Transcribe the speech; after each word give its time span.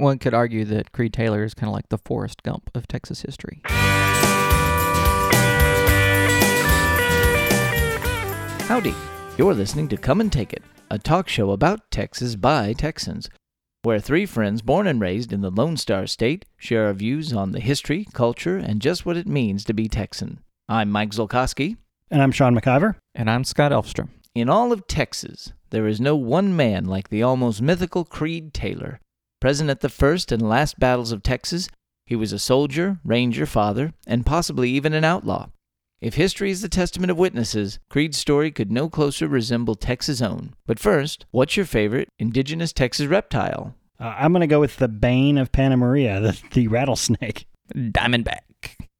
One 0.00 0.18
could 0.18 0.32
argue 0.32 0.64
that 0.64 0.92
Creed 0.92 1.12
Taylor 1.12 1.44
is 1.44 1.52
kind 1.52 1.68
of 1.68 1.74
like 1.74 1.90
the 1.90 1.98
Forrest 1.98 2.42
Gump 2.42 2.70
of 2.74 2.88
Texas 2.88 3.20
history. 3.20 3.60
Howdy. 8.66 8.94
You're 9.36 9.52
listening 9.52 9.88
to 9.88 9.98
Come 9.98 10.22
and 10.22 10.32
Take 10.32 10.54
It, 10.54 10.62
a 10.90 10.98
talk 10.98 11.28
show 11.28 11.50
about 11.50 11.90
Texas 11.90 12.34
by 12.34 12.72
Texans, 12.72 13.28
where 13.82 14.00
three 14.00 14.24
friends 14.24 14.62
born 14.62 14.86
and 14.86 15.02
raised 15.02 15.34
in 15.34 15.42
the 15.42 15.50
Lone 15.50 15.76
Star 15.76 16.06
State 16.06 16.46
share 16.56 16.86
our 16.86 16.94
views 16.94 17.34
on 17.34 17.52
the 17.52 17.60
history, 17.60 18.06
culture, 18.14 18.56
and 18.56 18.80
just 18.80 19.04
what 19.04 19.18
it 19.18 19.26
means 19.26 19.64
to 19.64 19.74
be 19.74 19.86
Texan. 19.86 20.40
I'm 20.66 20.90
Mike 20.90 21.10
Zolkowski. 21.10 21.76
And 22.10 22.22
I'm 22.22 22.32
Sean 22.32 22.58
McIver. 22.58 22.94
And 23.14 23.28
I'm 23.28 23.44
Scott 23.44 23.70
Elfstrom. 23.70 24.08
In 24.34 24.48
all 24.48 24.72
of 24.72 24.86
Texas, 24.86 25.52
there 25.68 25.86
is 25.86 26.00
no 26.00 26.16
one 26.16 26.56
man 26.56 26.86
like 26.86 27.10
the 27.10 27.22
almost 27.22 27.60
mythical 27.60 28.06
Creed 28.06 28.54
Taylor. 28.54 28.98
Present 29.40 29.70
at 29.70 29.80
the 29.80 29.88
first 29.88 30.32
and 30.32 30.46
last 30.46 30.78
battles 30.78 31.12
of 31.12 31.22
Texas, 31.22 31.68
he 32.04 32.14
was 32.14 32.30
a 32.32 32.38
soldier, 32.38 32.98
ranger, 33.04 33.46
father, 33.46 33.94
and 34.06 34.26
possibly 34.26 34.68
even 34.70 34.92
an 34.92 35.04
outlaw. 35.04 35.48
If 36.02 36.14
history 36.14 36.50
is 36.50 36.60
the 36.60 36.68
testament 36.68 37.10
of 37.10 37.18
witnesses, 37.18 37.78
Creed's 37.88 38.18
story 38.18 38.50
could 38.50 38.70
no 38.70 38.90
closer 38.90 39.26
resemble 39.26 39.76
Texas' 39.76 40.20
own. 40.20 40.54
But 40.66 40.78
first, 40.78 41.24
what's 41.30 41.56
your 41.56 41.64
favorite 41.64 42.08
indigenous 42.18 42.72
Texas 42.74 43.06
reptile? 43.06 43.74
Uh, 43.98 44.14
I'm 44.18 44.32
going 44.32 44.40
to 44.40 44.46
go 44.46 44.60
with 44.60 44.76
the 44.76 44.88
bane 44.88 45.38
of 45.38 45.52
Panna 45.52 45.76
Maria, 45.78 46.20
the, 46.20 46.40
the 46.52 46.68
rattlesnake. 46.68 47.46
Diamondback. 47.74 48.40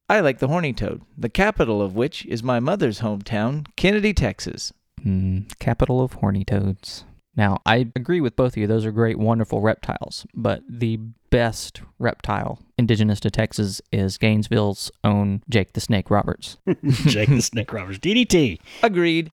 I 0.09 0.21
like 0.21 0.39
the 0.39 0.47
horny 0.47 0.73
toad, 0.73 1.01
the 1.17 1.29
capital 1.29 1.81
of 1.81 1.95
which 1.95 2.25
is 2.25 2.41
my 2.41 2.59
mother's 2.59 3.01
hometown, 3.01 3.67
Kenedy, 3.77 4.15
Texas. 4.15 4.73
Mm, 5.05 5.57
capital 5.59 6.01
of 6.01 6.13
horny 6.13 6.45
toads. 6.45 7.05
Now, 7.41 7.57
I 7.65 7.87
agree 7.95 8.21
with 8.21 8.35
both 8.35 8.53
of 8.53 8.57
you. 8.57 8.67
Those 8.67 8.85
are 8.85 8.91
great, 8.91 9.17
wonderful 9.17 9.61
reptiles. 9.61 10.27
But 10.35 10.61
the 10.69 10.97
best 11.31 11.81
reptile 11.97 12.59
indigenous 12.77 13.19
to 13.21 13.31
Texas 13.31 13.81
is 13.91 14.19
Gainesville's 14.19 14.91
own 15.03 15.41
Jake 15.49 15.73
the 15.73 15.81
Snake 15.81 16.11
Roberts. 16.11 16.59
Jake 17.07 17.29
the 17.29 17.41
Snake 17.41 17.73
Roberts. 17.73 17.97
DDT. 17.97 18.59
Agreed. 18.83 19.31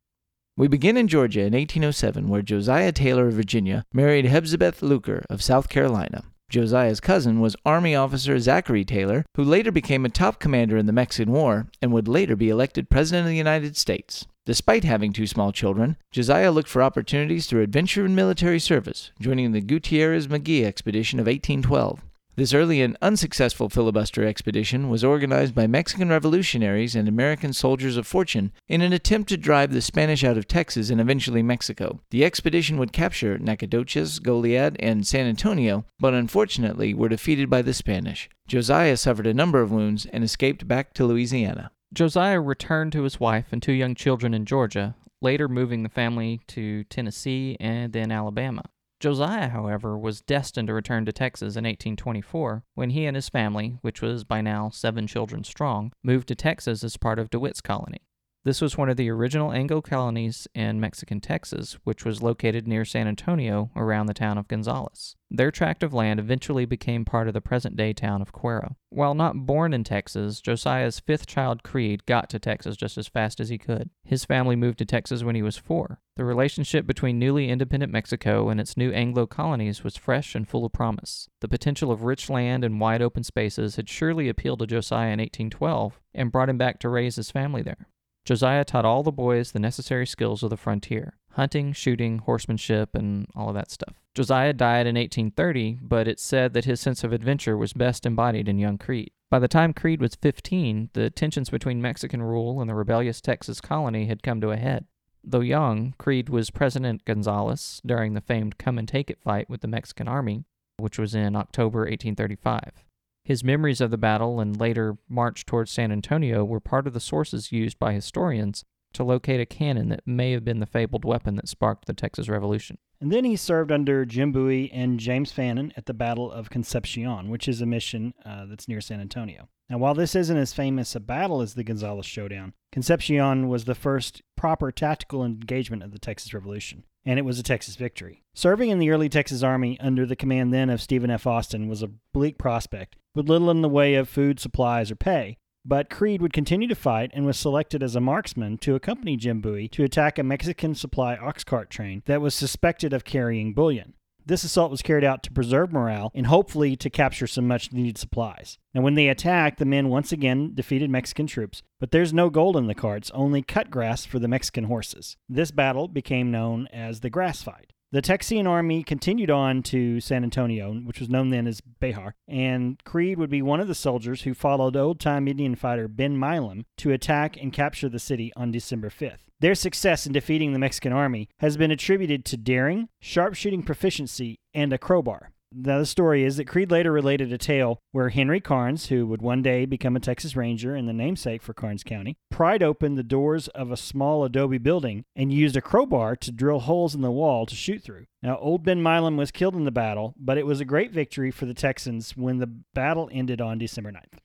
We 0.57 0.69
begin 0.69 0.97
in 0.97 1.07
Georgia 1.07 1.41
in 1.41 1.53
1807, 1.53 2.29
where 2.29 2.41
Josiah 2.41 2.93
Taylor 2.93 3.29
of 3.29 3.35
Virginia 3.35 3.85
married 3.93 4.25
Hepzibeth 4.25 4.81
Luker 4.81 5.27
of 5.29 5.43
South 5.43 5.69
Carolina. 5.69 6.25
Josiah's 6.49 6.99
cousin 6.99 7.41
was 7.41 7.57
Army 7.67 7.95
officer 7.95 8.39
Zachary 8.39 8.83
Taylor, 8.83 9.27
who 9.37 9.45
later 9.45 9.71
became 9.71 10.07
a 10.07 10.09
top 10.09 10.41
commander 10.41 10.79
in 10.79 10.87
the 10.87 10.95
Mexican 10.95 11.31
War 11.31 11.69
and 11.83 11.93
would 11.93 12.09
later 12.09 12.37
be 12.37 12.49
elected 12.49 12.89
President 12.89 13.27
of 13.27 13.29
the 13.29 13.37
United 13.37 13.77
States. 13.77 14.27
Despite 14.47 14.83
having 14.83 15.13
two 15.13 15.27
small 15.27 15.53
children, 15.53 15.99
Josiah 16.11 16.51
looked 16.51 16.71
for 16.71 16.83
opportunities 16.83 17.47
through 17.47 17.61
adventure 17.61 18.07
and 18.07 18.17
military 18.17 18.59
service, 18.59 19.13
joining 19.21 19.53
the 19.53 19.61
Gutierrez 19.61 20.27
Magee 20.27 20.65
expedition 20.65 21.21
of 21.21 21.27
1812. 21.27 22.01
This 22.39 22.55
early 22.55 22.81
and 22.83 22.97
unsuccessful 23.03 23.69
filibuster 23.69 24.25
expedition 24.25 24.89
was 24.89 25.03
organized 25.03 25.57
by 25.57 25.67
Mexican 25.67 26.09
revolutionaries 26.09 26.95
and 26.95 27.09
American 27.09 27.53
soldiers 27.53 27.97
of 27.97 28.07
fortune 28.07 28.53
in 28.69 28.81
an 28.81 28.93
attempt 28.93 29.29
to 29.31 29.37
drive 29.37 29.73
the 29.73 29.83
Spanish 29.83 30.23
out 30.23 30.39
of 30.39 30.47
Texas 30.47 30.89
and 30.89 31.01
eventually 31.01 31.43
Mexico. 31.43 31.99
The 32.11 32.25
expedition 32.25 32.79
would 32.79 32.93
capture 32.93 33.39
Nacogdoches, 33.39 34.21
Goliad, 34.21 34.77
and 34.79 35.05
San 35.05 35.27
Antonio, 35.27 35.85
but 35.99 36.15
unfortunately 36.15 36.95
were 36.95 37.09
defeated 37.09 37.51
by 37.51 37.61
the 37.61 37.75
Spanish. 37.75 38.31
Josiah 38.47 38.97
suffered 38.97 39.27
a 39.27 39.35
number 39.35 39.61
of 39.61 39.73
wounds 39.73 40.07
and 40.07 40.23
escaped 40.23 40.69
back 40.69 40.95
to 40.95 41.07
Louisiana. 41.07 41.73
Josiah 41.93 42.41
returned 42.41 42.93
to 42.93 43.03
his 43.03 43.19
wife 43.19 43.47
and 43.51 43.61
two 43.61 43.73
young 43.73 43.97
children 43.97 44.33
in 44.33 44.45
Georgia, 44.45 44.95
later 45.21 45.49
moving 45.49 45.83
the 45.83 45.89
family 45.89 46.41
to 46.47 46.85
Tennessee 46.85 47.57
and 47.59 47.93
then 47.93 48.13
Alabama. 48.13 48.63
Josiah, 49.01 49.51
however, 49.51 49.97
was 49.97 50.21
destined 50.21 50.67
to 50.67 50.75
return 50.75 51.05
to 51.05 51.13
Texas 51.13 51.55
in 51.55 51.65
1824 51.65 52.65
when 52.75 52.91
he 52.91 53.07
and 53.07 53.15
his 53.15 53.29
family, 53.29 53.79
which 53.81 54.03
was 54.03 54.25
by 54.25 54.41
now 54.41 54.71
seven 54.71 55.07
children 55.07 55.45
strong, 55.45 55.93
moved 56.03 56.27
to 56.29 56.35
Texas 56.35 56.83
as 56.83 56.97
part 56.97 57.21
of 57.21 57.31
DeWitt's 57.31 57.61
colony. 57.61 58.08
This 58.45 58.61
was 58.61 58.79
one 58.79 58.89
of 58.89 58.97
the 58.97 59.11
original 59.11 59.53
Anglo 59.53 59.83
colonies 59.83 60.47
in 60.55 60.81
Mexican 60.81 61.21
Texas, 61.21 61.77
which 61.85 62.05
was 62.05 62.23
located 62.23 62.69
near 62.69 62.85
San 62.85 63.09
Antonio 63.09 63.71
around 63.75 64.07
the 64.07 64.15
town 64.15 64.39
of 64.39 64.47
Gonzales. 64.47 65.17
Their 65.31 65.51
tract 65.51 65.83
of 65.83 65.93
land 65.93 66.21
eventually 66.21 66.65
became 66.65 67.05
part 67.05 67.29
of 67.29 67.35
the 67.35 67.41
present 67.41 67.77
day 67.77 67.93
town 67.93 68.23
of 68.23 68.33
Cuero. 68.33 68.77
While 68.91 69.15
not 69.15 69.45
born 69.45 69.75
in 69.75 69.85
Texas, 69.85 70.41
Josiah's 70.41 71.01
fifth 71.01 71.27
child, 71.27 71.63
Creed, 71.63 72.07
got 72.07 72.31
to 72.31 72.39
Texas 72.39 72.77
just 72.77 72.97
as 72.97 73.09
fast 73.09 73.41
as 73.41 73.49
he 73.49 73.59
could. 73.59 73.91
His 74.05 74.25
family 74.25 74.57
moved 74.57 74.79
to 74.79 74.87
Texas 74.87 75.23
when 75.23 75.35
he 75.35 75.43
was 75.43 75.59
four. 75.59 76.01
The 76.17 76.25
relationship 76.25 76.87
between 76.87 77.19
newly 77.19 77.51
independent 77.51 77.93
Mexico 77.93 78.49
and 78.49 78.61
its 78.61 78.77
new 78.77 78.93
Anglo 78.93 79.27
colonies 79.27 79.85
was 79.85 79.97
fresh 79.97 80.35
and 80.35 80.49
full 80.49 80.65
of 80.65 80.73
promise. 80.73 81.29
The 81.41 81.49
potential 81.49 81.91
of 81.91 82.05
rich 82.05 82.31
land 82.31 82.65
and 82.65 82.81
wide 82.81 83.03
open 83.03 83.25
spaces 83.25 83.77
had 83.77 83.89
surely 83.89 84.29
appealed 84.29 84.61
to 84.61 84.67
Josiah 84.67 85.13
in 85.13 85.19
1812 85.19 86.01
and 86.15 86.33
brought 86.33 86.49
him 86.49 86.57
back 86.57 86.79
to 86.81 86.89
raise 86.89 87.17
his 87.17 87.31
family 87.31 87.63
there. 87.63 87.89
Josiah 88.29 88.63
taught 88.63 88.85
all 88.85 89.03
the 89.03 89.11
boys 89.11 89.53
the 89.53 89.59
necessary 89.59 90.07
skills 90.07 90.43
of 90.43 90.51
the 90.51 90.57
frontier 90.59 91.15
hunting, 91.31 91.73
shooting, 91.73 92.19
horsemanship, 92.19 92.95
and 92.95 93.27
all 93.35 93.49
of 93.49 93.55
that 93.55 93.71
stuff. 93.71 93.95
Josiah 94.15 94.53
died 94.53 94.87
in 94.87 94.97
1830, 94.97 95.79
but 95.81 96.07
it's 96.07 96.23
said 96.23 96.53
that 96.53 96.67
his 96.67 96.79
sense 96.79 97.03
of 97.03 97.13
adventure 97.13 97.57
was 97.57 97.73
best 97.73 98.05
embodied 98.05 98.47
in 98.47 98.59
young 98.59 98.77
Creed. 98.77 99.13
By 99.31 99.39
the 99.39 99.49
time 99.49 99.73
Creed 99.73 100.03
was 100.03 100.15
15, 100.17 100.91
the 100.93 101.09
tensions 101.09 101.49
between 101.49 101.81
Mexican 101.81 102.21
rule 102.21 102.61
and 102.61 102.69
the 102.69 102.75
rebellious 102.75 103.23
Texas 103.23 103.63
colony 103.63 104.09
had 104.09 104.23
come 104.23 104.43
to 104.43 104.51
a 104.51 104.59
head. 104.59 104.85
Though 105.25 105.41
young, 105.41 105.95
Creed 105.97 106.29
was 106.29 106.51
President 106.51 107.07
Gonzales 107.07 107.81
during 107.87 108.13
the 108.13 108.21
famed 108.21 108.59
Come 108.59 108.77
and 108.77 108.87
Take 108.87 109.09
It 109.09 109.23
fight 109.23 109.49
with 109.49 109.63
the 109.63 109.69
Mexican 109.69 110.07
army, 110.07 110.45
which 110.77 110.99
was 110.99 111.15
in 111.15 111.35
October 111.35 111.81
1835. 111.81 112.85
His 113.29 113.45
memories 113.45 113.83
of 113.83 113.91
the 113.91 113.99
battle 113.99 114.41
and 114.41 114.59
later 114.59 114.97
march 115.07 115.45
towards 115.45 115.71
San 115.71 115.93
Antonio 115.93 116.47
were 116.47 116.61
part 116.61 116.87
of 116.87 116.95
the 116.95 116.99
sources 116.99 117.53
used 117.53 117.79
by 117.79 117.93
historians 117.93 118.65
to 118.95 119.05
locate 119.05 119.39
a 119.39 119.45
cannon 119.45 119.91
that 119.91 120.07
may 120.07 120.33
have 120.33 120.47
been 120.47 120.61
the 120.61 120.67
fabled 120.67 121.05
weapon 121.05 121.37
that 121.37 121.47
sparked 121.47 121.85
the 121.85 121.93
Texas 121.93 122.31
Revolution. 122.31 122.79
And 123.03 123.13
then 123.13 123.27
he 123.27 123.37
served 123.37 123.71
under 123.71 124.07
Jim 124.07 124.33
Bowie 124.33 124.73
and 124.73 124.99
James 124.99 125.31
Fannin 125.31 125.75
at 125.77 125.85
the 125.85 125.93
Battle 125.93 126.33
of 126.33 126.49
Concepcion, 126.49 127.29
which 127.29 127.49
is 127.49 127.61
a 127.61 127.67
mission 127.67 128.15
uh, 128.25 128.47
that's 128.47 128.67
near 128.67 128.81
San 128.81 128.99
Antonio. 128.99 129.51
Now, 129.69 129.77
while 129.77 129.93
this 129.93 130.15
isn't 130.15 130.37
as 130.39 130.55
famous 130.55 130.95
a 130.95 131.01
battle 131.01 131.43
as 131.43 131.53
the 131.53 131.65
Gonzales 131.65 132.07
Showdown, 132.07 132.55
Concepcion 132.73 133.49
was 133.49 133.67
the 133.67 133.75
first 133.75 134.23
proper 134.37 134.73
tactical 134.73 135.23
engagement 135.23 135.83
of 135.83 135.93
the 135.93 135.99
Texas 135.99 136.33
Revolution, 136.33 136.85
and 137.05 137.19
it 137.19 137.27
was 137.27 137.39
a 137.39 137.43
Texas 137.43 137.77
victory. 137.77 138.25
Serving 138.35 138.71
in 138.71 138.79
the 138.79 138.89
early 138.89 139.11
Texas 139.11 139.43
Army 139.43 139.79
under 139.81 140.07
the 140.07 140.17
command 140.17 140.55
then 140.55 140.71
of 140.71 140.81
Stephen 140.81 141.11
F. 141.11 141.27
Austin 141.27 141.69
was 141.69 141.83
a 141.83 141.91
bleak 142.15 142.39
prospect, 142.39 142.97
with 143.19 143.29
little 143.29 143.51
in 143.51 143.63
the 143.63 143.69
way 143.69 143.97
of 143.97 144.09
food, 144.09 144.39
supplies, 144.39 144.93
or 144.93 144.97
pay. 144.97 145.37
But 145.65 145.91
Creed 145.91 146.23
would 146.23 146.33
continue 146.33 146.69
to 146.69 146.77
fight 146.77 147.11
and 147.13 147.27
was 147.27 147.37
selected 147.37 147.83
as 147.83 147.97
a 147.97 148.01
marksman 148.01 148.59
to 148.59 148.77
accompany 148.77 149.17
Jim 149.17 149.41
Bowie 149.41 149.67
to 149.71 149.83
attack 149.83 150.19
a 150.19 150.23
Mexican 150.23 150.77
supply 150.77 151.17
ox 151.17 151.43
cart 151.43 151.69
train 151.69 152.03
that 152.07 152.21
was 152.21 152.33
suspected 152.33 152.93
of 152.93 153.05
carrying 153.05 153.55
bullion. 153.55 153.95
This 154.25 154.45
assault 154.45 154.71
was 154.71 154.83
carried 154.83 155.05
out 155.05 155.25
to 155.25 155.33
preserve 155.33 155.73
morale 155.73 156.13
and 156.15 156.29
hopefully 156.29 156.77
to 156.77 156.91
capture 156.91 157.27
some 157.27 157.49
much 157.49 157.73
needed 157.73 157.99
supplies. 157.99 158.57
Now, 158.73 158.83
when 158.83 158.95
they 158.95 159.09
attacked, 159.09 159.59
the 159.59 159.65
men 159.65 159.89
once 159.89 160.13
again 160.13 160.53
defeated 160.55 160.89
Mexican 160.89 161.27
troops, 161.27 161.63
but 161.81 161.91
there's 161.91 162.13
no 162.13 162.31
gold 162.31 162.57
in 162.57 162.69
the 162.69 162.75
carts, 162.75 163.11
only 163.13 163.43
cut 163.43 163.69
grass 163.69 164.05
for 164.05 164.21
the 164.21 164.29
Mexican 164.29 164.65
horses. 164.65 165.17
This 165.29 165.51
battle 165.51 165.89
became 165.89 166.31
known 166.31 166.69
as 166.73 167.01
the 167.01 167.11
Grass 167.11 167.43
Fight. 167.43 167.73
The 167.91 168.03
Texian 168.03 168.47
army 168.47 168.83
continued 168.83 169.31
on 169.31 169.63
to 169.63 169.99
San 170.01 170.23
Antonio, 170.23 170.75
which 170.75 171.01
was 171.01 171.09
known 171.09 171.31
then 171.31 171.47
as 171.47 171.63
Bexar, 171.63 172.15
and 172.29 172.79
Creed 172.85 173.19
would 173.19 173.31
be 173.31 173.41
one 173.41 173.61
of 173.61 173.69
the 173.69 173.75
soldiers 173.75 174.23
who 174.23 174.35
followed 174.35 174.77
old 174.77 175.01
time 175.01 175.27
Indian 175.27 175.55
fighter 175.55 175.89
Ben 175.89 176.19
Milam 176.19 176.67
to 176.77 176.93
attack 176.93 177.39
and 177.41 177.51
capture 177.51 177.89
the 177.89 177.99
city 177.99 178.31
on 178.37 178.51
December 178.51 178.91
5th. 178.91 179.21
Their 179.41 179.55
success 179.55 180.05
in 180.05 180.13
defeating 180.13 180.53
the 180.53 180.59
Mexican 180.59 180.93
army 180.93 181.31
has 181.39 181.57
been 181.57 181.71
attributed 181.71 182.27
to 182.27 182.37
daring, 182.37 182.91
sharpshooting 183.01 183.63
proficiency, 183.63 184.39
and 184.53 184.71
a 184.71 184.79
crowbar. 184.79 185.31
Now, 185.51 185.79
the 185.79 185.87
story 185.87 186.25
is 186.25 186.37
that 186.37 186.47
Creed 186.47 186.71
later 186.71 186.93
related 186.93 187.33
a 187.33 187.39
tale 187.39 187.79
where 187.93 188.11
Henry 188.11 188.41
Karnes, 188.41 188.89
who 188.89 189.07
would 189.07 189.23
one 189.23 189.41
day 189.41 189.65
become 189.65 189.97
a 189.97 190.01
Texas 190.01 190.37
Ranger 190.37 190.75
and 190.75 190.87
the 190.87 190.93
namesake 190.93 191.43
for 191.43 191.55
Karnes 191.55 191.83
County, 191.83 192.19
pried 192.31 192.63
open 192.63 192.95
the 192.95 193.03
doors 193.03 193.49
of 193.49 193.71
a 193.71 193.77
small 193.77 194.25
adobe 194.25 194.59
building 194.59 195.05
and 195.17 195.33
used 195.33 195.57
a 195.57 195.63
crowbar 195.63 196.17
to 196.17 196.31
drill 196.31 196.61
holes 196.61 196.95
in 196.95 197.01
the 197.01 197.11
wall 197.11 197.47
to 197.47 197.55
shoot 197.55 197.83
through. 197.83 198.05
Now, 198.23 198.37
old 198.37 198.63
Ben 198.63 198.83
Milam 198.83 199.17
was 199.17 199.31
killed 199.31 199.55
in 199.55 199.65
the 199.65 199.71
battle, 199.71 200.15
but 200.19 200.37
it 200.37 200.47
was 200.47 200.61
a 200.61 200.67
great 200.67 200.93
victory 200.93 201.31
for 201.31 201.47
the 201.47 201.55
Texans 201.55 202.15
when 202.15 202.39
the 202.39 202.47
battle 202.75 203.09
ended 203.11 203.41
on 203.41 203.59
December 203.59 203.91
9th. 203.91 204.19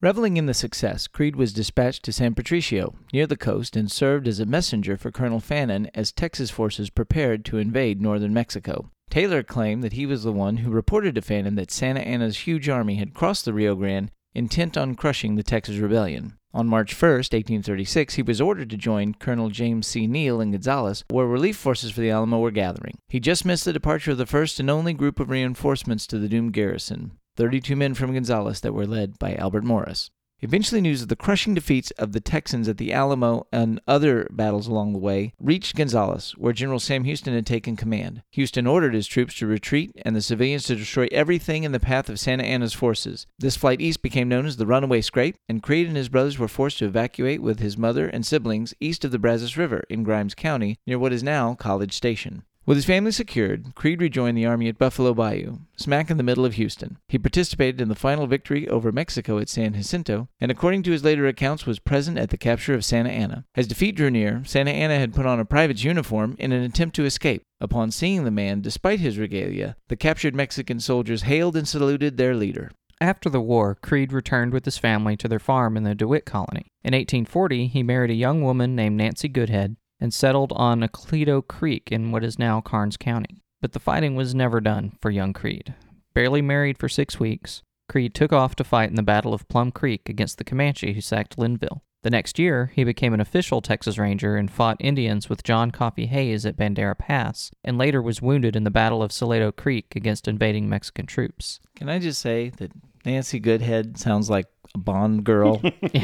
Reveling 0.00 0.38
in 0.38 0.46
the 0.46 0.54
success, 0.54 1.06
Creed 1.06 1.36
was 1.36 1.52
dispatched 1.52 2.02
to 2.04 2.12
San 2.12 2.34
Patricio, 2.34 2.94
near 3.12 3.26
the 3.26 3.36
coast, 3.36 3.76
and 3.76 3.92
served 3.92 4.26
as 4.26 4.40
a 4.40 4.46
messenger 4.46 4.96
for 4.96 5.10
Colonel 5.10 5.40
Fannin 5.40 5.90
as 5.94 6.10
Texas 6.10 6.50
forces 6.50 6.88
prepared 6.88 7.44
to 7.44 7.58
invade 7.58 8.00
northern 8.00 8.32
Mexico. 8.32 8.90
Taylor 9.10 9.42
claimed 9.42 9.82
that 9.82 9.94
he 9.94 10.06
was 10.06 10.22
the 10.22 10.32
one 10.32 10.58
who 10.58 10.70
reported 10.70 11.16
to 11.16 11.22
Fannin 11.22 11.56
that 11.56 11.72
Santa 11.72 12.00
Anna's 12.00 12.46
huge 12.46 12.68
army 12.68 12.94
had 12.94 13.12
crossed 13.12 13.44
the 13.44 13.52
Rio 13.52 13.74
Grande 13.74 14.12
intent 14.34 14.76
on 14.76 14.94
crushing 14.94 15.34
the 15.34 15.42
Texas 15.42 15.78
Rebellion. 15.78 16.38
On 16.54 16.68
March 16.68 17.00
1, 17.00 17.10
1836, 17.10 18.14
he 18.14 18.22
was 18.22 18.40
ordered 18.40 18.70
to 18.70 18.76
join 18.76 19.14
Colonel 19.14 19.50
James 19.50 19.88
C. 19.88 20.06
Neill 20.06 20.40
in 20.40 20.52
Gonzales, 20.52 21.04
where 21.10 21.26
relief 21.26 21.56
forces 21.56 21.90
for 21.90 22.00
the 22.00 22.10
Alamo 22.10 22.38
were 22.38 22.52
gathering. 22.52 22.98
He 23.08 23.18
just 23.20 23.44
missed 23.44 23.64
the 23.64 23.72
departure 23.72 24.12
of 24.12 24.18
the 24.18 24.26
first 24.26 24.60
and 24.60 24.70
only 24.70 24.92
group 24.92 25.18
of 25.18 25.30
reinforcements 25.30 26.06
to 26.08 26.18
the 26.18 26.28
doomed 26.28 26.52
garrison 26.52 27.12
32 27.36 27.74
men 27.74 27.94
from 27.94 28.12
Gonzales 28.12 28.60
that 28.60 28.74
were 28.74 28.86
led 28.86 29.18
by 29.18 29.34
Albert 29.34 29.64
Morris. 29.64 30.10
Eventually, 30.42 30.80
news 30.80 31.02
of 31.02 31.08
the 31.08 31.16
crushing 31.16 31.54
defeats 31.54 31.90
of 31.92 32.12
the 32.12 32.20
Texans 32.20 32.68
at 32.68 32.78
the 32.78 32.92
Alamo 32.92 33.46
and 33.52 33.80
other 33.86 34.26
battles 34.30 34.66
along 34.66 34.92
the 34.92 34.98
way 34.98 35.34
reached 35.38 35.76
Gonzales, 35.76 36.32
where 36.38 36.52
General 36.52 36.78
Sam 36.78 37.04
Houston 37.04 37.34
had 37.34 37.46
taken 37.46 37.76
command. 37.76 38.22
Houston 38.30 38.66
ordered 38.66 38.94
his 38.94 39.06
troops 39.06 39.34
to 39.34 39.46
retreat 39.46 39.92
and 40.02 40.16
the 40.16 40.22
civilians 40.22 40.64
to 40.64 40.76
destroy 40.76 41.08
everything 41.12 41.64
in 41.64 41.72
the 41.72 41.80
path 41.80 42.08
of 42.08 42.18
Santa 42.18 42.44
Anna's 42.44 42.72
forces. 42.72 43.26
This 43.38 43.56
flight 43.56 43.80
east 43.80 44.00
became 44.02 44.28
known 44.28 44.46
as 44.46 44.56
the 44.56 44.66
Runaway 44.66 45.02
Scrape, 45.02 45.36
and 45.48 45.62
Creed 45.62 45.86
and 45.86 45.96
his 45.96 46.08
brothers 46.08 46.38
were 46.38 46.48
forced 46.48 46.78
to 46.78 46.86
evacuate 46.86 47.42
with 47.42 47.60
his 47.60 47.76
mother 47.76 48.08
and 48.08 48.24
siblings 48.24 48.72
east 48.80 49.04
of 49.04 49.10
the 49.10 49.18
Brazos 49.18 49.56
River 49.56 49.84
in 49.90 50.04
Grimes 50.04 50.34
County, 50.34 50.78
near 50.86 50.98
what 50.98 51.12
is 51.12 51.22
now 51.22 51.54
College 51.54 51.92
Station. 51.92 52.44
With 52.70 52.76
his 52.76 52.84
family 52.84 53.10
secured, 53.10 53.74
Creed 53.74 54.00
rejoined 54.00 54.38
the 54.38 54.46
army 54.46 54.68
at 54.68 54.78
Buffalo 54.78 55.12
Bayou, 55.12 55.58
smack 55.76 56.08
in 56.08 56.18
the 56.18 56.22
middle 56.22 56.44
of 56.44 56.54
Houston. 56.54 56.98
He 57.08 57.18
participated 57.18 57.80
in 57.80 57.88
the 57.88 57.96
final 57.96 58.28
victory 58.28 58.68
over 58.68 58.92
Mexico 58.92 59.38
at 59.40 59.48
San 59.48 59.72
Jacinto, 59.72 60.28
and 60.40 60.52
according 60.52 60.84
to 60.84 60.92
his 60.92 61.02
later 61.02 61.26
accounts, 61.26 61.66
was 61.66 61.80
present 61.80 62.16
at 62.16 62.30
the 62.30 62.36
capture 62.36 62.72
of 62.72 62.84
Santa 62.84 63.10
Anna. 63.10 63.44
As 63.56 63.66
defeat 63.66 63.96
drew 63.96 64.08
near, 64.08 64.44
Santa 64.44 64.70
Anna 64.70 65.00
had 65.00 65.16
put 65.16 65.26
on 65.26 65.40
a 65.40 65.44
private's 65.44 65.82
uniform 65.82 66.36
in 66.38 66.52
an 66.52 66.62
attempt 66.62 66.94
to 66.94 67.04
escape. 67.04 67.42
Upon 67.60 67.90
seeing 67.90 68.22
the 68.22 68.30
man, 68.30 68.60
despite 68.60 69.00
his 69.00 69.18
regalia, 69.18 69.74
the 69.88 69.96
captured 69.96 70.36
Mexican 70.36 70.78
soldiers 70.78 71.22
hailed 71.22 71.56
and 71.56 71.66
saluted 71.66 72.18
their 72.18 72.36
leader. 72.36 72.70
After 73.00 73.28
the 73.28 73.40
war, 73.40 73.78
Creed 73.82 74.12
returned 74.12 74.52
with 74.52 74.64
his 74.64 74.78
family 74.78 75.16
to 75.16 75.26
their 75.26 75.40
farm 75.40 75.76
in 75.76 75.82
the 75.82 75.96
DeWitt 75.96 76.24
colony. 76.24 76.70
In 76.84 76.94
1840, 76.94 77.66
he 77.66 77.82
married 77.82 78.12
a 78.12 78.14
young 78.14 78.42
woman 78.42 78.76
named 78.76 78.96
Nancy 78.96 79.26
Goodhead 79.26 79.74
and 80.00 80.12
settled 80.14 80.52
on 80.52 80.80
Ecleto 80.80 81.46
Creek 81.46 81.92
in 81.92 82.10
what 82.10 82.24
is 82.24 82.38
now 82.38 82.60
Karnes 82.60 82.96
County. 82.96 83.42
But 83.60 83.72
the 83.72 83.80
fighting 83.80 84.14
was 84.14 84.34
never 84.34 84.60
done 84.60 84.96
for 85.00 85.10
young 85.10 85.32
Creed. 85.32 85.74
Barely 86.14 86.42
married 86.42 86.78
for 86.78 86.88
six 86.88 87.20
weeks, 87.20 87.62
Creed 87.88 88.14
took 88.14 88.32
off 88.32 88.56
to 88.56 88.64
fight 88.64 88.88
in 88.88 88.96
the 88.96 89.02
Battle 89.02 89.34
of 89.34 89.48
Plum 89.48 89.70
Creek 89.70 90.08
against 90.08 90.38
the 90.38 90.44
Comanche 90.44 90.92
who 90.92 91.00
sacked 91.00 91.36
Linnville. 91.36 91.80
The 92.02 92.10
next 92.10 92.38
year, 92.38 92.72
he 92.74 92.82
became 92.82 93.12
an 93.12 93.20
official 93.20 93.60
Texas 93.60 93.98
Ranger 93.98 94.36
and 94.36 94.50
fought 94.50 94.78
Indians 94.80 95.28
with 95.28 95.42
John 95.42 95.70
Coffee 95.70 96.06
Hays 96.06 96.46
at 96.46 96.56
Bandera 96.56 96.96
Pass, 96.96 97.50
and 97.62 97.76
later 97.76 98.00
was 98.00 98.22
wounded 98.22 98.56
in 98.56 98.64
the 98.64 98.70
Battle 98.70 99.02
of 99.02 99.12
Salado 99.12 99.52
Creek 99.52 99.94
against 99.94 100.26
invading 100.26 100.66
Mexican 100.66 101.04
troops. 101.04 101.60
Can 101.76 101.90
I 101.90 101.98
just 101.98 102.22
say 102.22 102.48
that 102.56 102.72
Nancy 103.04 103.38
Goodhead 103.38 103.98
sounds 103.98 104.30
like 104.30 104.46
a 104.74 104.78
Bond 104.78 105.24
girl? 105.24 105.60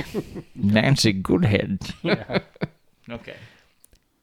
Nancy 0.55 1.15
Goodhead. 1.15 1.81
Yeah. 2.03 2.41
Okay. 3.09 3.37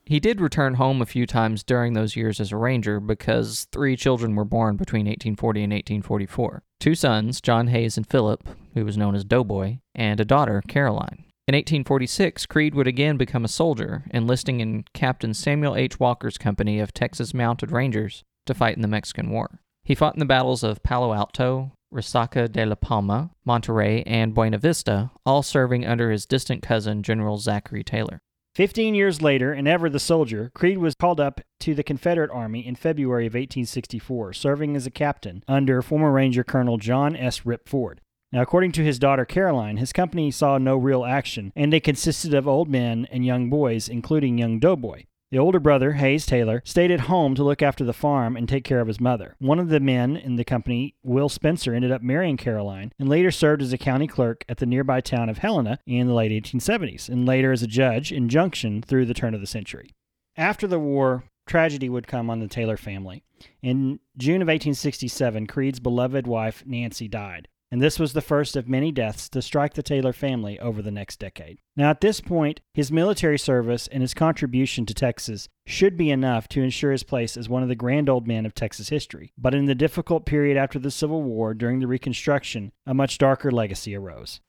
He 0.05 0.19
did 0.19 0.41
return 0.41 0.75
home 0.75 1.01
a 1.01 1.05
few 1.05 1.25
times 1.25 1.63
during 1.63 1.94
those 1.94 2.15
years 2.15 2.39
as 2.39 2.51
a 2.51 2.57
ranger 2.57 3.00
because 3.00 3.67
three 3.71 3.95
children 3.95 4.35
were 4.35 4.44
born 4.45 4.75
between 4.75 5.05
1840 5.05 5.63
and 5.63 5.73
1844 5.73 6.63
two 6.83 6.95
sons, 6.95 7.39
John 7.39 7.67
Hayes 7.67 7.95
and 7.95 8.05
Philip, 8.05 8.45
who 8.73 8.83
was 8.83 8.97
known 8.97 9.15
as 9.15 9.23
Doughboy, 9.23 9.77
and 9.95 10.19
a 10.19 10.25
daughter, 10.25 10.61
Caroline. 10.67 11.23
In 11.47 11.55
1846, 11.55 12.45
Creed 12.45 12.75
would 12.75 12.88
again 12.88 13.15
become 13.15 13.45
a 13.45 13.47
soldier, 13.47 14.03
enlisting 14.13 14.59
in 14.59 14.83
Captain 14.94 15.33
Samuel 15.33 15.77
H. 15.77 15.97
Walker's 15.97 16.38
company 16.38 16.81
of 16.81 16.94
Texas 16.94 17.33
Mounted 17.33 17.71
Rangers 17.71 18.25
to 18.45 18.53
fight 18.53 18.75
in 18.75 18.81
the 18.81 18.89
Mexican 18.89 19.29
War. 19.29 19.61
He 19.85 19.95
fought 19.95 20.15
in 20.15 20.19
the 20.19 20.25
battles 20.25 20.61
of 20.61 20.83
Palo 20.83 21.13
Alto, 21.13 21.71
Resaca 21.94 22.51
de 22.51 22.65
la 22.65 22.75
Palma, 22.75 23.31
Monterrey, 23.47 24.03
and 24.05 24.33
Buena 24.33 24.57
Vista, 24.57 25.11
all 25.25 25.41
serving 25.41 25.85
under 25.85 26.11
his 26.11 26.25
distant 26.25 26.61
cousin, 26.61 27.01
General 27.01 27.38
Zachary 27.38 27.85
Taylor. 27.85 28.19
Fifteen 28.55 28.94
years 28.94 29.19
later, 29.19 29.51
and 29.51 29.67
ever 29.67 29.89
the 29.89 30.00
soldier, 30.00 30.51
Creed 30.53 30.77
was 30.77 30.94
called 30.94 31.19
up 31.19 31.41
to 31.61 31.73
the 31.73 31.81
Confederate 31.81 32.29
Army 32.29 32.59
in 32.59 32.75
February 32.75 33.25
of 33.25 33.33
1864, 33.33 34.33
serving 34.33 34.75
as 34.75 34.85
a 34.85 34.91
captain 34.91 35.44
under 35.47 35.81
former 35.81 36.11
Ranger 36.11 36.44
Colonel 36.44 36.77
John 36.77 37.15
S. 37.15 37.47
Rip 37.47 37.67
Ford. 37.67 38.00
Now, 38.31 38.44
according 38.44 38.71
to 38.73 38.83
his 38.83 39.00
daughter 39.00 39.25
Caroline, 39.25 39.77
his 39.77 39.91
company 39.91 40.29
saw 40.29 40.59
no 40.59 40.77
real 40.77 41.03
action, 41.03 41.51
and 41.55 41.73
they 41.73 41.79
consisted 41.79 42.35
of 42.35 42.47
old 42.47 42.69
men 42.69 43.07
and 43.09 43.25
young 43.25 43.50
boys, 43.50 43.89
including 43.89 44.38
young 44.38 44.59
Doughboy. 44.59 45.05
The 45.33 45.39
older 45.39 45.59
brother, 45.59 45.94
Hayes 45.94 46.27
Taylor, 46.27 46.62
stayed 46.63 46.91
at 46.91 47.09
home 47.09 47.33
to 47.33 47.44
look 47.44 47.63
after 47.63 47.83
the 47.83 47.91
farm 47.91 48.38
and 48.38 48.47
take 48.47 48.63
care 48.63 48.80
of 48.80 48.88
his 48.88 49.01
mother. 49.01 49.35
One 49.39 49.57
of 49.57 49.69
the 49.69 49.80
men 49.80 50.15
in 50.15 50.35
the 50.35 50.44
company, 50.44 50.94
Will 51.01 51.27
Spencer, 51.27 51.74
ended 51.74 51.91
up 51.91 52.03
marrying 52.03 52.38
Caroline 52.38 52.94
and 53.00 53.09
later 53.09 53.31
served 53.31 53.63
as 53.63 53.74
a 53.74 53.77
county 53.80 54.06
clerk 54.06 54.45
at 54.47 54.57
the 54.57 54.68
nearby 54.68 55.01
town 55.01 55.30
of 55.30 55.39
Helena 55.39 55.80
in 55.88 56.06
the 56.06 56.13
late 56.13 56.31
1870s, 56.31 57.09
and 57.09 57.25
later 57.25 57.51
as 57.51 57.63
a 57.63 57.68
judge 57.68 58.12
in 58.12 58.30
Junction 58.30 58.83
through 58.83 59.06
the 59.06 59.15
turn 59.15 59.33
of 59.33 59.41
the 59.41 59.47
century. 59.47 59.89
After 60.38 60.68
the 60.68 60.77
war, 60.77 61.24
tragedy 61.47 61.89
would 61.89 62.06
come 62.06 62.29
on 62.29 62.39
the 62.39 62.47
Taylor 62.47 62.77
family. 62.77 63.24
In 63.63 64.01
June 64.15 64.44
of 64.44 64.50
1867, 64.50 65.47
Creed's 65.47 65.79
beloved 65.79 66.27
wife, 66.27 66.63
Nancy, 66.63 67.07
died 67.07 67.47
and 67.74 67.81
this 67.81 67.98
was 67.98 68.14
the 68.14 68.22
first 68.22 68.56
of 68.56 68.70
many 68.70 68.92
deaths 68.92 69.28
to 69.28 69.42
strike 69.42 69.74
the 69.74 69.81
Taylor 69.81 70.14
family 70.14 70.60
over 70.60 70.84
the 70.84 70.92
next 70.92 71.18
decade. 71.18 71.58
Now, 71.75 71.90
at 71.90 72.02
this 72.02 72.22
point, 72.22 72.62
his 72.75 72.92
military 72.92 73.40
service 73.40 73.88
and 73.88 74.04
his 74.04 74.14
contribution 74.14 74.86
to 74.86 74.94
Texas 74.94 75.50
should 75.66 75.98
be 75.98 76.12
enough 76.12 76.48
to 76.50 76.62
ensure 76.62 76.92
his 76.92 77.02
place 77.02 77.36
as 77.36 77.50
one 77.50 77.64
of 77.64 77.70
the 77.70 77.75
grand 77.75 78.10
old 78.10 78.28
men 78.28 78.46
of 78.46 78.54
Texas 78.54 78.90
history. 78.90 79.34
But 79.40 79.56
in 79.56 79.66
the 79.66 79.74
difficult 79.74 80.24
period 80.24 80.56
after 80.56 80.78
the 80.78 80.92
Civil 80.92 81.24
War, 81.24 81.56
during 81.56 81.80
the 81.80 81.88
Reconstruction, 81.88 82.74
a 82.86 82.94
much 82.94 83.18
darker 83.18 83.50
legacy 83.50 83.96
arose. 83.96 84.40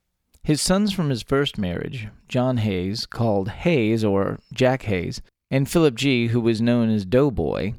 His 0.43 0.61
sons 0.61 0.93
from 0.93 1.09
his 1.09 1.23
first 1.23 1.56
marriage, 1.56 2.09
John 2.29 2.59
Hayes, 2.59 3.06
called 3.06 3.49
Hayes 3.49 4.05
or 4.05 4.38
Jack 4.53 4.82
Hayes, 4.82 5.23
and 5.50 5.67
Philip 5.67 5.94
G., 5.94 6.26
who 6.26 6.43
was 6.43 6.61
known 6.61 6.91
as 6.91 7.06
Doughboy, 7.06 7.73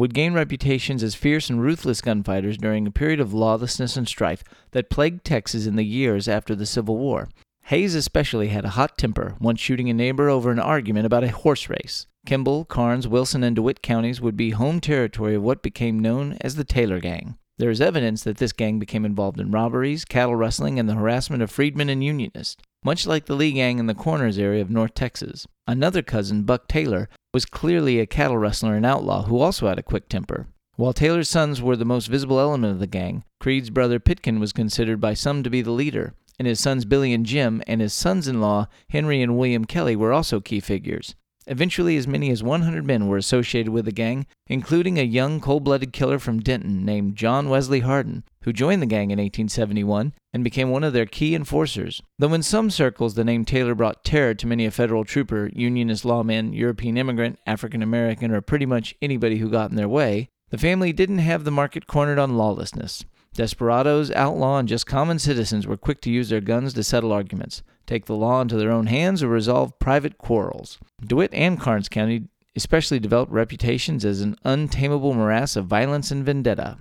would 0.00 0.14
gain 0.14 0.32
reputations 0.32 1.02
as 1.02 1.14
fierce 1.14 1.50
and 1.50 1.60
ruthless 1.60 2.00
gunfighters 2.00 2.56
during 2.56 2.86
a 2.86 2.90
period 2.90 3.20
of 3.20 3.34
lawlessness 3.34 3.98
and 3.98 4.08
strife 4.08 4.42
that 4.70 4.88
plagued 4.88 5.22
Texas 5.24 5.66
in 5.66 5.76
the 5.76 5.84
years 5.84 6.26
after 6.26 6.54
the 6.54 6.64
Civil 6.64 6.96
War. 6.96 7.28
Hayes 7.64 7.94
especially 7.94 8.48
had 8.48 8.64
a 8.64 8.70
hot 8.70 8.96
temper, 8.96 9.36
once 9.40 9.60
shooting 9.60 9.90
a 9.90 9.94
neighbor 9.94 10.30
over 10.30 10.50
an 10.50 10.58
argument 10.58 11.04
about 11.04 11.22
a 11.22 11.28
horse 11.28 11.68
race. 11.68 12.06
Kimble, 12.24 12.64
Karnes, 12.64 13.06
Wilson, 13.06 13.44
and 13.44 13.54
DeWitt 13.54 13.82
counties 13.82 14.22
would 14.22 14.38
be 14.38 14.50
home 14.50 14.80
territory 14.80 15.34
of 15.34 15.42
what 15.42 15.62
became 15.62 15.98
known 15.98 16.38
as 16.40 16.56
the 16.56 16.64
Taylor 16.64 16.98
Gang. 16.98 17.36
There 17.58 17.70
is 17.70 17.82
evidence 17.82 18.24
that 18.24 18.38
this 18.38 18.54
gang 18.54 18.78
became 18.78 19.04
involved 19.04 19.38
in 19.38 19.50
robberies, 19.50 20.06
cattle 20.06 20.34
rustling, 20.34 20.78
and 20.78 20.88
the 20.88 20.94
harassment 20.94 21.42
of 21.42 21.50
freedmen 21.50 21.90
and 21.90 22.02
unionists, 22.02 22.56
much 22.82 23.06
like 23.06 23.26
the 23.26 23.36
Lee 23.36 23.52
Gang 23.52 23.78
in 23.78 23.86
the 23.86 23.94
Corners 23.94 24.38
area 24.38 24.62
of 24.62 24.70
North 24.70 24.94
Texas. 24.94 25.46
Another 25.66 26.00
cousin, 26.00 26.44
Buck 26.44 26.68
Taylor, 26.68 27.10
was 27.32 27.44
clearly 27.44 28.00
a 28.00 28.06
cattle 28.06 28.38
rustler 28.38 28.74
and 28.74 28.84
outlaw 28.84 29.24
who 29.24 29.38
also 29.38 29.68
had 29.68 29.78
a 29.78 29.82
quick 29.82 30.08
temper. 30.08 30.48
While 30.76 30.92
Taylor's 30.92 31.28
sons 31.28 31.60
were 31.60 31.76
the 31.76 31.84
most 31.84 32.06
visible 32.06 32.40
element 32.40 32.72
of 32.72 32.80
the 32.80 32.86
gang, 32.86 33.24
Creed's 33.38 33.70
brother 33.70 34.00
Pitkin 34.00 34.40
was 34.40 34.52
considered 34.52 35.00
by 35.00 35.14
some 35.14 35.42
to 35.42 35.50
be 35.50 35.62
the 35.62 35.70
leader, 35.70 36.14
and 36.38 36.48
his 36.48 36.58
sons 36.58 36.84
Billy 36.84 37.12
and 37.12 37.26
Jim 37.26 37.62
and 37.66 37.80
his 37.80 37.92
sons 37.92 38.26
in 38.26 38.40
law 38.40 38.66
Henry 38.88 39.20
and 39.22 39.36
William 39.36 39.64
Kelly 39.64 39.94
were 39.94 40.12
also 40.12 40.40
key 40.40 40.58
figures. 40.58 41.14
Eventually, 41.46 41.96
as 41.96 42.06
many 42.06 42.30
as 42.30 42.42
100 42.42 42.86
men 42.86 43.08
were 43.08 43.16
associated 43.16 43.72
with 43.72 43.84
the 43.84 43.92
gang, 43.92 44.26
including 44.46 44.98
a 44.98 45.02
young 45.02 45.40
cold 45.40 45.64
blooded 45.64 45.92
killer 45.92 46.18
from 46.18 46.40
Denton 46.40 46.84
named 46.84 47.16
John 47.16 47.48
Wesley 47.48 47.80
Hardin, 47.80 48.24
who 48.42 48.52
joined 48.52 48.80
the 48.80 48.86
gang 48.86 49.10
in 49.10 49.18
1871 49.18 50.14
and 50.32 50.44
became 50.44 50.70
one 50.70 50.84
of 50.84 50.92
their 50.92 51.06
key 51.06 51.34
enforcers. 51.34 52.00
Though 52.18 52.32
in 52.32 52.42
some 52.42 52.70
circles 52.70 53.14
the 53.14 53.24
name 53.24 53.44
Taylor 53.44 53.74
brought 53.74 54.04
terror 54.04 54.34
to 54.34 54.46
many 54.46 54.66
a 54.66 54.70
federal 54.70 55.04
trooper, 55.04 55.50
unionist 55.52 56.04
lawman, 56.04 56.52
European 56.52 56.96
immigrant, 56.96 57.38
African 57.46 57.82
American, 57.82 58.30
or 58.32 58.40
pretty 58.40 58.66
much 58.66 58.94
anybody 59.02 59.38
who 59.38 59.50
got 59.50 59.70
in 59.70 59.76
their 59.76 59.88
way, 59.88 60.28
the 60.50 60.58
family 60.58 60.92
didn't 60.92 61.18
have 61.18 61.44
the 61.44 61.50
market 61.50 61.86
cornered 61.86 62.18
on 62.18 62.36
lawlessness. 62.36 63.04
Desperados, 63.34 64.10
outlaw, 64.10 64.58
and 64.58 64.68
just 64.68 64.86
common 64.86 65.18
citizens 65.18 65.66
were 65.66 65.76
quick 65.76 66.00
to 66.02 66.10
use 66.10 66.30
their 66.30 66.40
guns 66.40 66.74
to 66.74 66.82
settle 66.82 67.12
arguments, 67.12 67.62
take 67.86 68.06
the 68.06 68.16
law 68.16 68.40
into 68.40 68.56
their 68.56 68.72
own 68.72 68.86
hands, 68.86 69.22
or 69.22 69.28
resolve 69.28 69.78
private 69.78 70.18
quarrels. 70.18 70.78
DeWitt 71.06 71.32
and 71.32 71.60
Karnes 71.60 71.88
County 71.88 72.24
especially 72.56 72.98
developed 72.98 73.32
reputations 73.32 74.04
as 74.04 74.20
an 74.20 74.36
untamable 74.44 75.14
morass 75.14 75.54
of 75.56 75.66
violence 75.66 76.10
and 76.10 76.24
vendetta. 76.24 76.78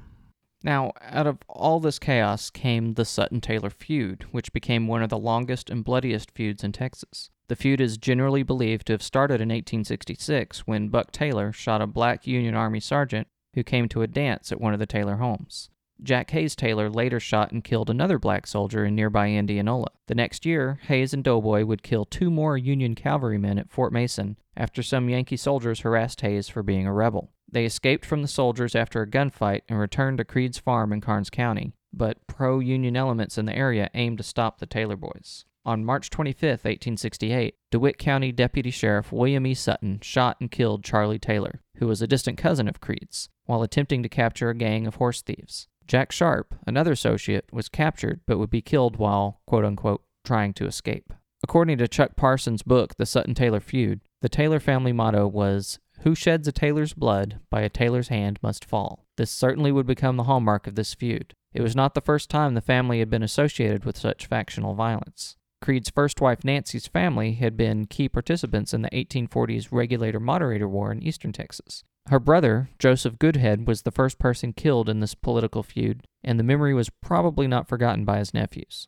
Now, 0.64 0.92
out 1.02 1.28
of 1.28 1.38
all 1.48 1.80
this 1.80 2.00
chaos 2.00 2.50
came 2.50 2.94
the 2.94 3.06
Sutton 3.06 3.40
Taylor 3.40 3.70
feud, 3.70 4.26
which 4.32 4.52
became 4.52 4.88
one 4.88 5.02
of 5.02 5.10
the 5.10 5.18
longest 5.18 5.70
and 5.70 5.86
bloodiest 5.86 6.32
feuds 6.32 6.64
in 6.64 6.74
Texas. 6.74 7.30
The 7.48 7.56
feud 7.56 7.80
is 7.80 7.98
generally 7.98 8.44
believed 8.44 8.88
to 8.88 8.94
have 8.94 9.02
started 9.02 9.36
in 9.36 9.50
1866 9.50 10.68
when 10.68 10.90
Buck 10.90 11.12
Taylor 11.12 11.52
shot 11.52 11.82
a 11.82 11.88
black 11.88 12.28
Union 12.28 12.56
Army 12.56 12.80
sergeant 12.80 13.28
who 13.56 13.64
came 13.64 13.88
to 13.90 14.02
a 14.02 14.08
dance 14.08 14.52
at 14.52 14.62
one 14.62 14.74
of 14.74 14.80
the 14.80 14.86
Taylor 14.86 15.16
homes. 15.16 15.70
Jack 16.02 16.32
Hayes 16.32 16.56
Taylor 16.56 16.90
later 16.90 17.20
shot 17.20 17.52
and 17.52 17.64
killed 17.64 17.90
another 17.90 18.20
black 18.20 18.46
soldier 18.46 18.86
in 18.86 18.96
nearby 18.96 19.32
Indianola. 19.32 19.90
The 20.08 20.16
next 20.16 20.46
year, 20.46 20.80
Hayes 20.84 21.14
and 21.14 21.24
Doughboy 21.24 21.66
would 21.66 21.84
kill 21.84 22.06
two 22.06 22.30
more 22.30 22.58
Union 22.58 22.96
cavalrymen 22.96 23.58
at 23.60 23.72
Fort 23.72 23.92
Mason 23.92 24.38
after 24.56 24.84
some 24.84 25.10
Yankee 25.10 25.36
soldiers 25.38 25.82
harassed 25.82 26.22
Hayes 26.22 26.48
for 26.48 26.64
being 26.64 26.86
a 26.86 26.94
rebel. 26.94 27.32
They 27.52 27.66
escaped 27.66 28.06
from 28.06 28.22
the 28.22 28.28
soldiers 28.28 28.76
after 28.76 29.02
a 29.02 29.08
gunfight 29.08 29.62
and 29.68 29.80
returned 29.80 30.18
to 30.20 30.26
Creed's 30.26 30.60
farm 30.60 30.94
in 30.94 31.02
Karnes 31.02 31.30
County, 31.30 31.74
but 31.92 32.26
pro 32.28 32.60
Union 32.60 32.96
elements 32.96 33.38
in 33.38 33.46
the 33.46 33.56
area 33.56 33.90
aimed 33.94 34.18
to 34.20 34.24
stop 34.24 34.60
the 34.60 34.66
Taylor 34.66 34.96
boys. 34.96 35.46
On 35.66 35.84
March 35.84 36.10
25, 36.10 36.50
1868, 36.50 37.56
DeWitt 37.70 37.98
County 37.98 38.32
Deputy 38.32 38.72
Sheriff 38.72 39.12
William 39.12 39.46
E. 39.46 39.54
Sutton 39.54 40.00
shot 40.02 40.38
and 40.40 40.50
killed 40.50 40.84
Charlie 40.84 41.20
Taylor, 41.20 41.62
who 41.78 41.88
was 41.88 42.02
a 42.02 42.08
distant 42.08 42.38
cousin 42.38 42.68
of 42.68 42.80
Creed's, 42.80 43.30
while 43.46 43.62
attempting 43.62 44.02
to 44.04 44.10
capture 44.10 44.50
a 44.50 44.56
gang 44.56 44.88
of 44.88 44.96
horse 44.96 45.22
thieves. 45.22 45.68
Jack 45.86 46.12
Sharp, 46.12 46.56
another 46.66 46.92
associate, 46.92 47.46
was 47.52 47.68
captured 47.68 48.22
but 48.26 48.38
would 48.38 48.50
be 48.50 48.62
killed 48.62 48.98
while, 48.98 49.42
quote 49.46 49.66
unquote, 49.66 50.04
trying 50.24 50.54
to 50.54 50.66
escape. 50.66 51.14
According 51.44 51.78
to 51.80 51.88
Chuck 51.88 52.16
Parsons' 52.16 52.64
book, 52.64 52.96
The 52.96 53.06
Sutton 53.06 53.34
Taylor 53.34 53.60
Feud, 53.60 54.02
the 54.22 54.30
Taylor 54.30 54.60
family 54.60 54.92
motto 54.92 55.28
was, 55.28 55.80
Who 56.04 56.16
sheds 56.16 56.48
a 56.48 56.54
tailor's 56.54 56.94
blood, 56.94 57.40
by 57.50 57.62
a 57.62 57.70
tailor's 57.70 58.08
hand 58.08 58.40
must 58.42 58.64
fall. 58.64 59.06
This 59.18 59.32
certainly 59.32 59.72
would 59.72 59.86
become 59.86 60.16
the 60.16 60.24
hallmark 60.24 60.66
of 60.66 60.76
this 60.76 60.94
feud. 60.94 61.34
It 61.54 61.62
was 61.62 61.76
not 61.76 61.94
the 61.94 62.02
first 62.02 62.30
time 62.30 62.54
the 62.54 62.62
family 62.62 63.00
had 63.00 63.10
been 63.10 63.24
associated 63.24 63.84
with 63.84 63.98
such 63.98 64.28
factional 64.28 64.76
violence. 64.76 65.36
Creed's 65.62 65.90
first 65.90 66.22
wife 66.22 66.46
Nancy's 66.46 66.88
family 66.88 67.34
had 67.34 67.58
been 67.58 67.86
key 67.86 68.08
participants 68.08 68.74
in 68.74 68.82
the 68.82 68.90
1840s 68.92 69.70
Regulator 69.72 70.20
Moderator 70.20 70.70
War 70.70 70.92
in 70.92 71.04
eastern 71.04 71.34
Texas. 71.34 71.84
Her 72.08 72.20
brother, 72.20 72.70
Joseph 72.80 73.20
Goodhead, 73.20 73.68
was 73.68 73.82
the 73.82 73.92
first 73.92 74.20
person 74.20 74.54
killed 74.54 74.88
in 74.88 75.02
this 75.02 75.16
political 75.16 75.64
feud, 75.64 76.06
and 76.24 76.40
the 76.40 76.44
memory 76.44 76.74
was 76.74 76.90
probably 77.02 77.46
not 77.46 77.68
forgotten 77.68 78.06
by 78.06 78.20
his 78.20 78.34
nephews. 78.34 78.88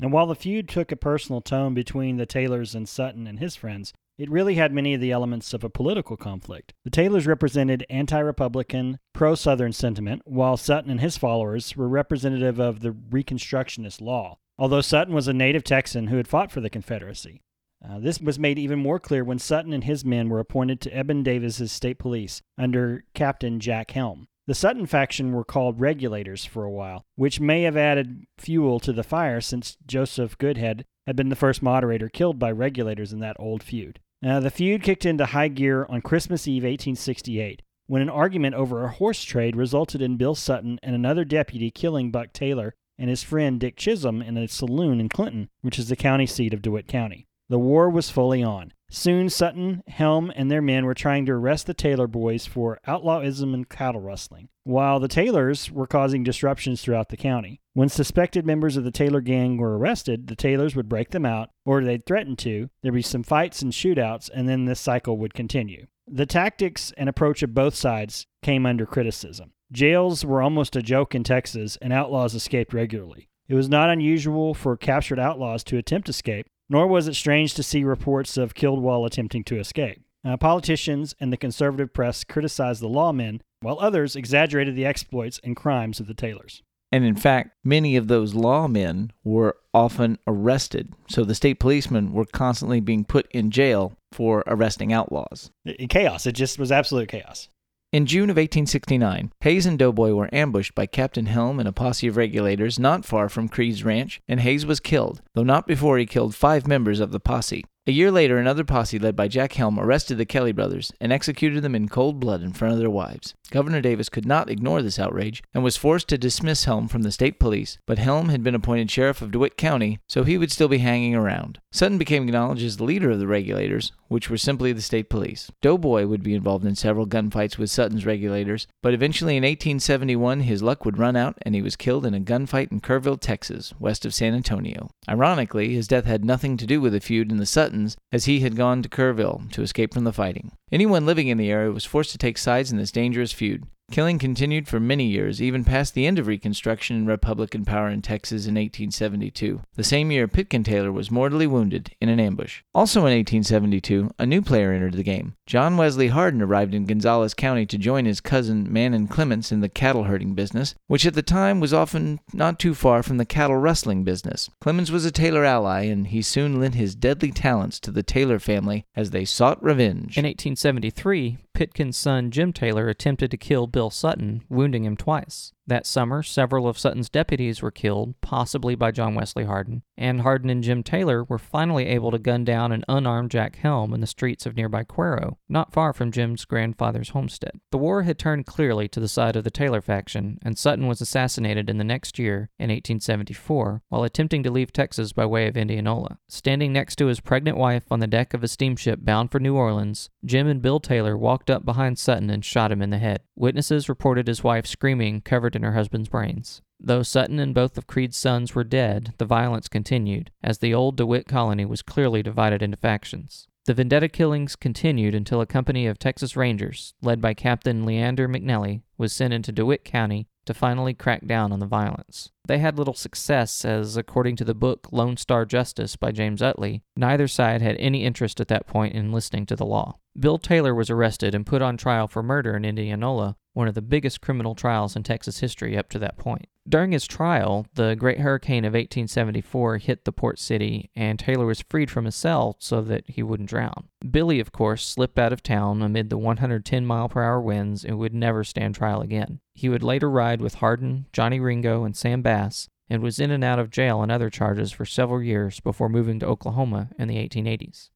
And 0.00 0.10
while 0.12 0.26
the 0.26 0.34
feud 0.34 0.68
took 0.68 0.90
a 0.90 0.96
personal 0.96 1.42
tone 1.42 1.74
between 1.74 2.16
the 2.16 2.24
Taylors 2.24 2.74
and 2.74 2.88
Sutton 2.88 3.26
and 3.26 3.38
his 3.38 3.54
friends, 3.54 3.92
it 4.20 4.30
really 4.30 4.56
had 4.56 4.70
many 4.70 4.92
of 4.92 5.00
the 5.00 5.10
elements 5.10 5.54
of 5.54 5.64
a 5.64 5.70
political 5.70 6.14
conflict. 6.14 6.74
The 6.84 6.90
Taylors 6.90 7.26
represented 7.26 7.86
anti 7.88 8.18
Republican, 8.18 8.98
pro 9.14 9.34
Southern 9.34 9.72
sentiment, 9.72 10.20
while 10.26 10.58
Sutton 10.58 10.90
and 10.90 11.00
his 11.00 11.16
followers 11.16 11.74
were 11.74 11.88
representative 11.88 12.58
of 12.60 12.80
the 12.80 12.90
Reconstructionist 12.90 14.02
law, 14.02 14.36
although 14.58 14.82
Sutton 14.82 15.14
was 15.14 15.26
a 15.26 15.32
native 15.32 15.64
Texan 15.64 16.08
who 16.08 16.18
had 16.18 16.28
fought 16.28 16.52
for 16.52 16.60
the 16.60 16.68
Confederacy. 16.68 17.40
Uh, 17.82 17.98
this 17.98 18.20
was 18.20 18.38
made 18.38 18.58
even 18.58 18.78
more 18.78 19.00
clear 19.00 19.24
when 19.24 19.38
Sutton 19.38 19.72
and 19.72 19.84
his 19.84 20.04
men 20.04 20.28
were 20.28 20.38
appointed 20.38 20.82
to 20.82 20.94
Eben 20.94 21.22
Davis's 21.22 21.72
state 21.72 21.98
police 21.98 22.42
under 22.58 23.04
Captain 23.14 23.58
Jack 23.58 23.92
Helm. 23.92 24.28
The 24.46 24.54
Sutton 24.54 24.84
faction 24.84 25.32
were 25.32 25.44
called 25.44 25.80
regulators 25.80 26.44
for 26.44 26.64
a 26.64 26.70
while, 26.70 27.06
which 27.16 27.40
may 27.40 27.62
have 27.62 27.76
added 27.76 28.26
fuel 28.36 28.80
to 28.80 28.92
the 28.92 29.02
fire 29.02 29.40
since 29.40 29.78
Joseph 29.86 30.36
Goodhead 30.36 30.84
had 31.06 31.16
been 31.16 31.30
the 31.30 31.36
first 31.36 31.62
moderator 31.62 32.10
killed 32.10 32.38
by 32.38 32.50
regulators 32.52 33.14
in 33.14 33.20
that 33.20 33.36
old 33.38 33.62
feud. 33.62 33.98
Now, 34.22 34.38
the 34.38 34.50
feud 34.50 34.82
kicked 34.82 35.06
into 35.06 35.24
high 35.26 35.48
gear 35.48 35.86
on 35.88 36.02
Christmas 36.02 36.46
Eve 36.46 36.64
1868 36.64 37.62
when 37.86 38.02
an 38.02 38.10
argument 38.10 38.54
over 38.54 38.84
a 38.84 38.92
horse 38.92 39.24
trade 39.24 39.56
resulted 39.56 40.02
in 40.02 40.18
Bill 40.18 40.34
Sutton 40.34 40.78
and 40.82 40.94
another 40.94 41.24
deputy 41.24 41.70
killing 41.70 42.10
Buck 42.10 42.34
Taylor 42.34 42.74
and 42.98 43.08
his 43.08 43.22
friend 43.22 43.58
Dick 43.58 43.76
Chisholm 43.76 44.20
in 44.20 44.36
a 44.36 44.46
saloon 44.46 45.00
in 45.00 45.08
Clinton, 45.08 45.48
which 45.62 45.78
is 45.78 45.88
the 45.88 45.96
county 45.96 46.26
seat 46.26 46.52
of 46.52 46.60
DeWitt 46.60 46.86
County. 46.86 47.26
The 47.50 47.58
war 47.58 47.90
was 47.90 48.10
fully 48.10 48.44
on. 48.44 48.72
Soon, 48.92 49.28
Sutton, 49.28 49.82
Helm, 49.88 50.32
and 50.36 50.48
their 50.48 50.62
men 50.62 50.84
were 50.84 50.94
trying 50.94 51.26
to 51.26 51.32
arrest 51.32 51.66
the 51.66 51.74
Taylor 51.74 52.06
boys 52.06 52.46
for 52.46 52.78
outlawism 52.86 53.54
and 53.54 53.68
cattle 53.68 54.00
rustling, 54.00 54.50
while 54.62 55.00
the 55.00 55.08
Taylors 55.08 55.68
were 55.68 55.88
causing 55.88 56.22
disruptions 56.22 56.80
throughout 56.80 57.08
the 57.08 57.16
county. 57.16 57.60
When 57.72 57.88
suspected 57.88 58.46
members 58.46 58.76
of 58.76 58.84
the 58.84 58.92
Taylor 58.92 59.20
gang 59.20 59.56
were 59.56 59.76
arrested, 59.76 60.28
the 60.28 60.36
Taylors 60.36 60.76
would 60.76 60.88
break 60.88 61.10
them 61.10 61.26
out, 61.26 61.50
or 61.66 61.82
they'd 61.82 62.06
threaten 62.06 62.36
to. 62.36 62.70
There'd 62.82 62.94
be 62.94 63.02
some 63.02 63.24
fights 63.24 63.62
and 63.62 63.72
shootouts, 63.72 64.30
and 64.32 64.48
then 64.48 64.66
this 64.66 64.78
cycle 64.78 65.18
would 65.18 65.34
continue. 65.34 65.88
The 66.06 66.26
tactics 66.26 66.92
and 66.96 67.08
approach 67.08 67.42
of 67.42 67.52
both 67.52 67.74
sides 67.74 68.28
came 68.44 68.64
under 68.64 68.86
criticism. 68.86 69.54
Jails 69.72 70.24
were 70.24 70.40
almost 70.40 70.76
a 70.76 70.82
joke 70.82 71.16
in 71.16 71.24
Texas, 71.24 71.76
and 71.82 71.92
outlaws 71.92 72.36
escaped 72.36 72.72
regularly. 72.72 73.28
It 73.48 73.56
was 73.56 73.68
not 73.68 73.90
unusual 73.90 74.54
for 74.54 74.76
captured 74.76 75.18
outlaws 75.18 75.64
to 75.64 75.78
attempt 75.78 76.08
escape, 76.08 76.46
nor 76.70 76.86
was 76.86 77.06
it 77.06 77.14
strange 77.14 77.52
to 77.54 77.62
see 77.62 77.84
reports 77.84 78.38
of 78.38 78.54
killed 78.54 78.80
while 78.80 79.04
attempting 79.04 79.44
to 79.44 79.58
escape. 79.58 80.00
Uh, 80.24 80.36
politicians 80.36 81.14
and 81.20 81.32
the 81.32 81.36
conservative 81.36 81.92
press 81.92 82.24
criticized 82.24 82.80
the 82.80 82.88
lawmen, 82.88 83.40
while 83.60 83.78
others 83.80 84.16
exaggerated 84.16 84.74
the 84.74 84.86
exploits 84.86 85.38
and 85.44 85.56
crimes 85.56 86.00
of 86.00 86.06
the 86.06 86.14
Taylors. 86.14 86.62
And 86.92 87.04
in 87.04 87.16
fact, 87.16 87.50
many 87.64 87.96
of 87.96 88.08
those 88.08 88.34
lawmen 88.34 89.10
were 89.22 89.56
often 89.72 90.18
arrested, 90.26 90.92
so 91.08 91.24
the 91.24 91.34
state 91.34 91.60
policemen 91.60 92.12
were 92.12 92.24
constantly 92.24 92.80
being 92.80 93.04
put 93.04 93.30
in 93.30 93.50
jail 93.50 93.92
for 94.12 94.42
arresting 94.46 94.92
outlaws. 94.92 95.50
Chaos. 95.88 96.26
It 96.26 96.32
just 96.32 96.58
was 96.58 96.72
absolute 96.72 97.08
chaos. 97.08 97.48
In 97.92 98.06
June 98.06 98.30
of 98.30 98.36
1869, 98.36 99.32
Hayes 99.40 99.66
and 99.66 99.76
Doughboy 99.76 100.12
were 100.12 100.32
ambushed 100.32 100.76
by 100.76 100.86
Captain 100.86 101.26
Helm 101.26 101.58
and 101.58 101.68
a 101.68 101.72
posse 101.72 102.06
of 102.06 102.16
regulators 102.16 102.78
not 102.78 103.04
far 103.04 103.28
from 103.28 103.48
Creed's 103.48 103.82
ranch, 103.82 104.20
and 104.28 104.38
Hayes 104.38 104.64
was 104.64 104.78
killed, 104.78 105.22
though 105.34 105.42
not 105.42 105.66
before 105.66 105.98
he 105.98 106.06
killed 106.06 106.36
five 106.36 106.68
members 106.68 107.00
of 107.00 107.10
the 107.10 107.18
posse. 107.18 107.64
A 107.90 107.92
year 107.92 108.12
later, 108.12 108.38
another 108.38 108.62
posse 108.62 109.00
led 109.00 109.16
by 109.16 109.26
Jack 109.26 109.54
Helm 109.54 109.76
arrested 109.76 110.16
the 110.16 110.24
Kelly 110.24 110.52
brothers 110.52 110.92
and 111.00 111.12
executed 111.12 111.64
them 111.64 111.74
in 111.74 111.88
cold 111.88 112.20
blood 112.20 112.40
in 112.40 112.52
front 112.52 112.74
of 112.74 112.78
their 112.78 112.88
wives. 112.88 113.34
Governor 113.50 113.80
Davis 113.80 114.08
could 114.08 114.26
not 114.26 114.48
ignore 114.48 114.80
this 114.80 115.00
outrage 115.00 115.42
and 115.52 115.64
was 115.64 115.76
forced 115.76 116.06
to 116.10 116.16
dismiss 116.16 116.66
Helm 116.66 116.86
from 116.86 117.02
the 117.02 117.10
state 117.10 117.40
police, 117.40 117.78
but 117.86 117.98
Helm 117.98 118.28
had 118.28 118.44
been 118.44 118.54
appointed 118.54 118.92
sheriff 118.92 119.20
of 119.20 119.32
DeWitt 119.32 119.56
County, 119.56 119.98
so 120.08 120.22
he 120.22 120.38
would 120.38 120.52
still 120.52 120.68
be 120.68 120.78
hanging 120.78 121.16
around. 121.16 121.58
Sutton 121.72 121.98
became 121.98 122.24
acknowledged 122.24 122.62
as 122.62 122.76
the 122.76 122.84
leader 122.84 123.10
of 123.10 123.18
the 123.18 123.26
regulators, 123.26 123.90
which 124.06 124.30
were 124.30 124.36
simply 124.36 124.72
the 124.72 124.82
state 124.82 125.08
police. 125.08 125.50
Doughboy 125.60 126.06
would 126.06 126.22
be 126.22 126.34
involved 126.34 126.64
in 126.64 126.76
several 126.76 127.06
gunfights 127.06 127.58
with 127.58 127.70
Sutton's 127.70 128.06
regulators, 128.06 128.68
but 128.82 128.94
eventually 128.94 129.36
in 129.36 129.42
1871 129.42 130.40
his 130.40 130.62
luck 130.62 130.84
would 130.84 130.98
run 130.98 131.16
out 131.16 131.36
and 131.42 131.56
he 131.56 131.62
was 131.62 131.74
killed 131.74 132.06
in 132.06 132.14
a 132.14 132.20
gunfight 132.20 132.70
in 132.70 132.80
Kerrville, 132.80 133.20
Texas, 133.20 133.74
west 133.80 134.04
of 134.04 134.14
San 134.14 134.34
Antonio. 134.34 134.90
Ironically, 135.08 135.74
his 135.74 135.88
death 135.88 136.04
had 136.04 136.24
nothing 136.24 136.56
to 136.56 136.66
do 136.66 136.80
with 136.80 136.92
the 136.92 137.00
feud 137.00 137.32
in 137.32 137.38
the 137.38 137.46
Suttons, 137.80 137.96
as 138.12 138.26
he 138.26 138.40
had 138.40 138.56
gone 138.56 138.82
to 138.82 138.88
Kerrville 138.90 139.50
to 139.52 139.62
escape 139.62 139.94
from 139.94 140.04
the 140.04 140.12
fighting. 140.12 140.52
Anyone 140.70 141.06
living 141.06 141.28
in 141.28 141.38
the 141.38 141.50
area 141.50 141.70
was 141.70 141.86
forced 141.86 142.12
to 142.12 142.18
take 142.18 142.36
sides 142.36 142.70
in 142.70 142.76
this 142.76 142.92
dangerous 142.92 143.32
feud. 143.32 143.64
Killing 143.90 144.20
continued 144.20 144.68
for 144.68 144.78
many 144.78 145.06
years, 145.06 145.42
even 145.42 145.64
past 145.64 145.94
the 145.94 146.06
end 146.06 146.20
of 146.20 146.28
Reconstruction 146.28 146.94
and 146.94 147.08
Republican 147.08 147.64
power 147.64 147.88
in 147.88 148.02
Texas 148.02 148.46
in 148.46 148.54
1872. 148.54 149.62
The 149.74 149.82
same 149.82 150.12
year, 150.12 150.28
Pitkin 150.28 150.62
Taylor 150.62 150.92
was 150.92 151.10
mortally 151.10 151.48
wounded 151.48 151.90
in 152.00 152.08
an 152.08 152.20
ambush. 152.20 152.62
Also 152.72 153.00
in 153.00 153.16
1872, 153.16 154.12
a 154.16 154.26
new 154.26 154.42
player 154.42 154.72
entered 154.72 154.94
the 154.94 155.02
game. 155.02 155.34
John 155.44 155.76
Wesley 155.76 156.06
Hardin 156.06 156.40
arrived 156.40 156.72
in 156.72 156.86
Gonzales 156.86 157.34
County 157.34 157.66
to 157.66 157.78
join 157.78 158.04
his 158.04 158.20
cousin 158.20 158.72
Mannen 158.72 159.08
Clements 159.08 159.50
in 159.50 159.58
the 159.58 159.68
cattle 159.68 160.04
herding 160.04 160.34
business, 160.34 160.76
which 160.86 161.04
at 161.04 161.14
the 161.14 161.22
time 161.22 161.58
was 161.58 161.74
often 161.74 162.20
not 162.32 162.60
too 162.60 162.74
far 162.76 163.02
from 163.02 163.16
the 163.16 163.24
cattle 163.24 163.56
rustling 163.56 164.04
business. 164.04 164.48
Clements 164.60 164.92
was 164.92 165.04
a 165.04 165.10
Taylor 165.10 165.44
ally, 165.44 165.82
and 165.86 166.06
he 166.06 166.22
soon 166.22 166.60
lent 166.60 166.76
his 166.76 166.94
deadly 166.94 167.32
talents 167.32 167.80
to 167.80 167.90
the 167.90 168.04
Taylor 168.04 168.38
family 168.38 168.84
as 168.94 169.10
they 169.10 169.24
sought 169.24 169.60
revenge. 169.60 170.16
In 170.16 170.24
1873, 170.24 171.38
Pitkin's 171.54 171.96
son 171.96 172.30
Jim 172.30 172.52
Taylor 172.52 172.88
attempted 172.88 173.30
to 173.30 173.36
kill 173.36 173.66
Bill 173.66 173.90
Sutton, 173.90 174.42
wounding 174.48 174.84
him 174.84 174.96
twice. 174.96 175.52
That 175.70 175.86
summer, 175.86 176.24
several 176.24 176.66
of 176.66 176.80
Sutton's 176.80 177.08
deputies 177.08 177.62
were 177.62 177.70
killed, 177.70 178.20
possibly 178.22 178.74
by 178.74 178.90
John 178.90 179.14
Wesley 179.14 179.44
Hardin, 179.44 179.84
and 179.96 180.22
Hardin 180.22 180.50
and 180.50 180.64
Jim 180.64 180.82
Taylor 180.82 181.22
were 181.22 181.38
finally 181.38 181.86
able 181.86 182.10
to 182.10 182.18
gun 182.18 182.44
down 182.44 182.72
an 182.72 182.84
unarmed 182.88 183.30
Jack 183.30 183.54
Helm 183.54 183.94
in 183.94 184.00
the 184.00 184.08
streets 184.08 184.46
of 184.46 184.56
nearby 184.56 184.82
Cuero, 184.82 185.36
not 185.48 185.72
far 185.72 185.92
from 185.92 186.10
Jim's 186.10 186.44
grandfather's 186.44 187.10
homestead. 187.10 187.60
The 187.70 187.78
war 187.78 188.02
had 188.02 188.18
turned 188.18 188.46
clearly 188.46 188.88
to 188.88 188.98
the 188.98 189.06
side 189.06 189.36
of 189.36 189.44
the 189.44 189.50
Taylor 189.52 189.80
faction, 189.80 190.40
and 190.42 190.58
Sutton 190.58 190.88
was 190.88 191.00
assassinated 191.00 191.70
in 191.70 191.78
the 191.78 191.84
next 191.84 192.18
year, 192.18 192.50
in 192.58 192.70
1874, 192.70 193.82
while 193.90 194.02
attempting 194.02 194.42
to 194.42 194.50
leave 194.50 194.72
Texas 194.72 195.12
by 195.12 195.24
way 195.24 195.46
of 195.46 195.56
Indianola. 195.56 196.18
Standing 196.26 196.72
next 196.72 196.96
to 196.96 197.06
his 197.06 197.20
pregnant 197.20 197.56
wife 197.56 197.84
on 197.92 198.00
the 198.00 198.08
deck 198.08 198.34
of 198.34 198.42
a 198.42 198.48
steamship 198.48 199.04
bound 199.04 199.30
for 199.30 199.38
New 199.38 199.54
Orleans, 199.54 200.10
Jim 200.24 200.48
and 200.48 200.60
Bill 200.60 200.80
Taylor 200.80 201.16
walked 201.16 201.48
up 201.48 201.64
behind 201.64 201.96
Sutton 201.96 202.28
and 202.28 202.44
shot 202.44 202.72
him 202.72 202.82
in 202.82 202.90
the 202.90 202.98
head. 202.98 203.20
Witnesses 203.36 203.88
reported 203.88 204.26
his 204.26 204.42
wife 204.42 204.66
screaming, 204.66 205.20
covered 205.20 205.54
in 205.54 205.59
her 205.62 205.72
husband's 205.72 206.08
brains. 206.08 206.62
Though 206.78 207.02
Sutton 207.02 207.38
and 207.38 207.54
both 207.54 207.76
of 207.76 207.86
Creed's 207.86 208.16
sons 208.16 208.54
were 208.54 208.64
dead, 208.64 209.12
the 209.18 209.26
violence 209.26 209.68
continued, 209.68 210.30
as 210.42 210.58
the 210.58 210.72
old 210.72 210.96
DeWitt 210.96 211.26
colony 211.26 211.64
was 211.64 211.82
clearly 211.82 212.22
divided 212.22 212.62
into 212.62 212.76
factions. 212.78 213.46
The 213.66 213.74
vendetta 213.74 214.08
killings 214.08 214.56
continued 214.56 215.14
until 215.14 215.42
a 215.42 215.46
company 215.46 215.86
of 215.86 215.98
Texas 215.98 216.36
Rangers, 216.36 216.94
led 217.02 217.20
by 217.20 217.34
Captain 217.34 217.84
Leander 217.84 218.26
McNelly, 218.26 218.82
was 218.96 219.12
sent 219.12 219.34
into 219.34 219.52
DeWitt 219.52 219.84
County 219.84 220.26
to 220.46 220.54
finally 220.54 220.94
crack 220.94 221.26
down 221.26 221.52
on 221.52 221.60
the 221.60 221.66
violence. 221.66 222.30
They 222.46 222.58
had 222.58 222.78
little 222.78 222.94
success, 222.94 223.64
as 223.64 223.96
according 223.96 224.36
to 224.36 224.44
the 224.44 224.54
book 224.54 224.88
Lone 224.90 225.16
Star 225.16 225.44
Justice 225.44 225.94
by 225.96 226.10
James 226.10 226.42
Utley, 226.42 226.82
neither 226.96 227.28
side 227.28 227.60
had 227.60 227.76
any 227.76 228.04
interest 228.04 228.40
at 228.40 228.48
that 228.48 228.66
point 228.66 228.94
in 228.94 229.12
listening 229.12 229.46
to 229.46 229.56
the 229.56 229.66
law. 229.66 229.98
Bill 230.18 230.38
Taylor 230.38 230.74
was 230.74 230.90
arrested 230.90 231.34
and 231.34 231.46
put 231.46 231.62
on 231.62 231.76
trial 231.76 232.08
for 232.08 232.22
murder 232.22 232.56
in 232.56 232.64
Indianola, 232.64 233.36
one 233.52 233.68
of 233.68 233.74
the 233.74 233.82
biggest 233.82 234.20
criminal 234.20 234.54
trials 234.54 234.96
in 234.96 235.02
Texas 235.02 235.40
history 235.40 235.76
up 235.76 235.88
to 235.90 235.98
that 235.98 236.16
point. 236.16 236.46
During 236.68 236.92
his 236.92 237.06
trial, 237.06 237.66
the 237.74 237.96
Great 237.96 238.20
Hurricane 238.20 238.64
of 238.64 238.74
1874 238.74 239.78
hit 239.78 240.04
the 240.04 240.12
port 240.12 240.38
city, 240.38 240.90
and 240.94 241.18
Taylor 241.18 241.46
was 241.46 241.64
freed 241.68 241.90
from 241.90 242.04
his 242.04 242.14
cell 242.14 242.56
so 242.60 242.80
that 242.82 243.04
he 243.08 243.22
wouldn't 243.22 243.48
drown. 243.48 243.88
Billy, 244.08 244.38
of 244.38 244.52
course, 244.52 244.86
slipped 244.86 245.18
out 245.18 245.32
of 245.32 245.42
town 245.42 245.82
amid 245.82 246.10
the 246.10 246.18
110 246.18 246.86
mile 246.86 247.08
per 247.08 247.22
hour 247.22 247.40
winds 247.40 247.84
and 247.84 247.98
would 247.98 248.14
never 248.14 248.44
stand 248.44 248.74
trial 248.74 249.00
again. 249.00 249.40
He 249.54 249.68
would 249.68 249.82
later 249.82 250.08
ride 250.08 250.40
with 250.40 250.56
Hardin, 250.56 251.06
Johnny 251.12 251.40
Ringo, 251.40 251.84
and 251.84 251.96
Sam 251.96 252.22
Bass 252.22 252.68
and 252.90 253.02
was 253.02 253.20
in 253.20 253.30
and 253.30 253.44
out 253.44 253.60
of 253.60 253.70
jail 253.70 254.00
on 254.00 254.10
other 254.10 254.28
charges 254.28 254.72
for 254.72 254.84
several 254.84 255.22
years 255.22 255.60
before 255.60 255.88
moving 255.88 256.18
to 256.18 256.26
Oklahoma 256.26 256.90
in 256.98 257.06
the 257.06 257.16
1880s. 257.16 257.90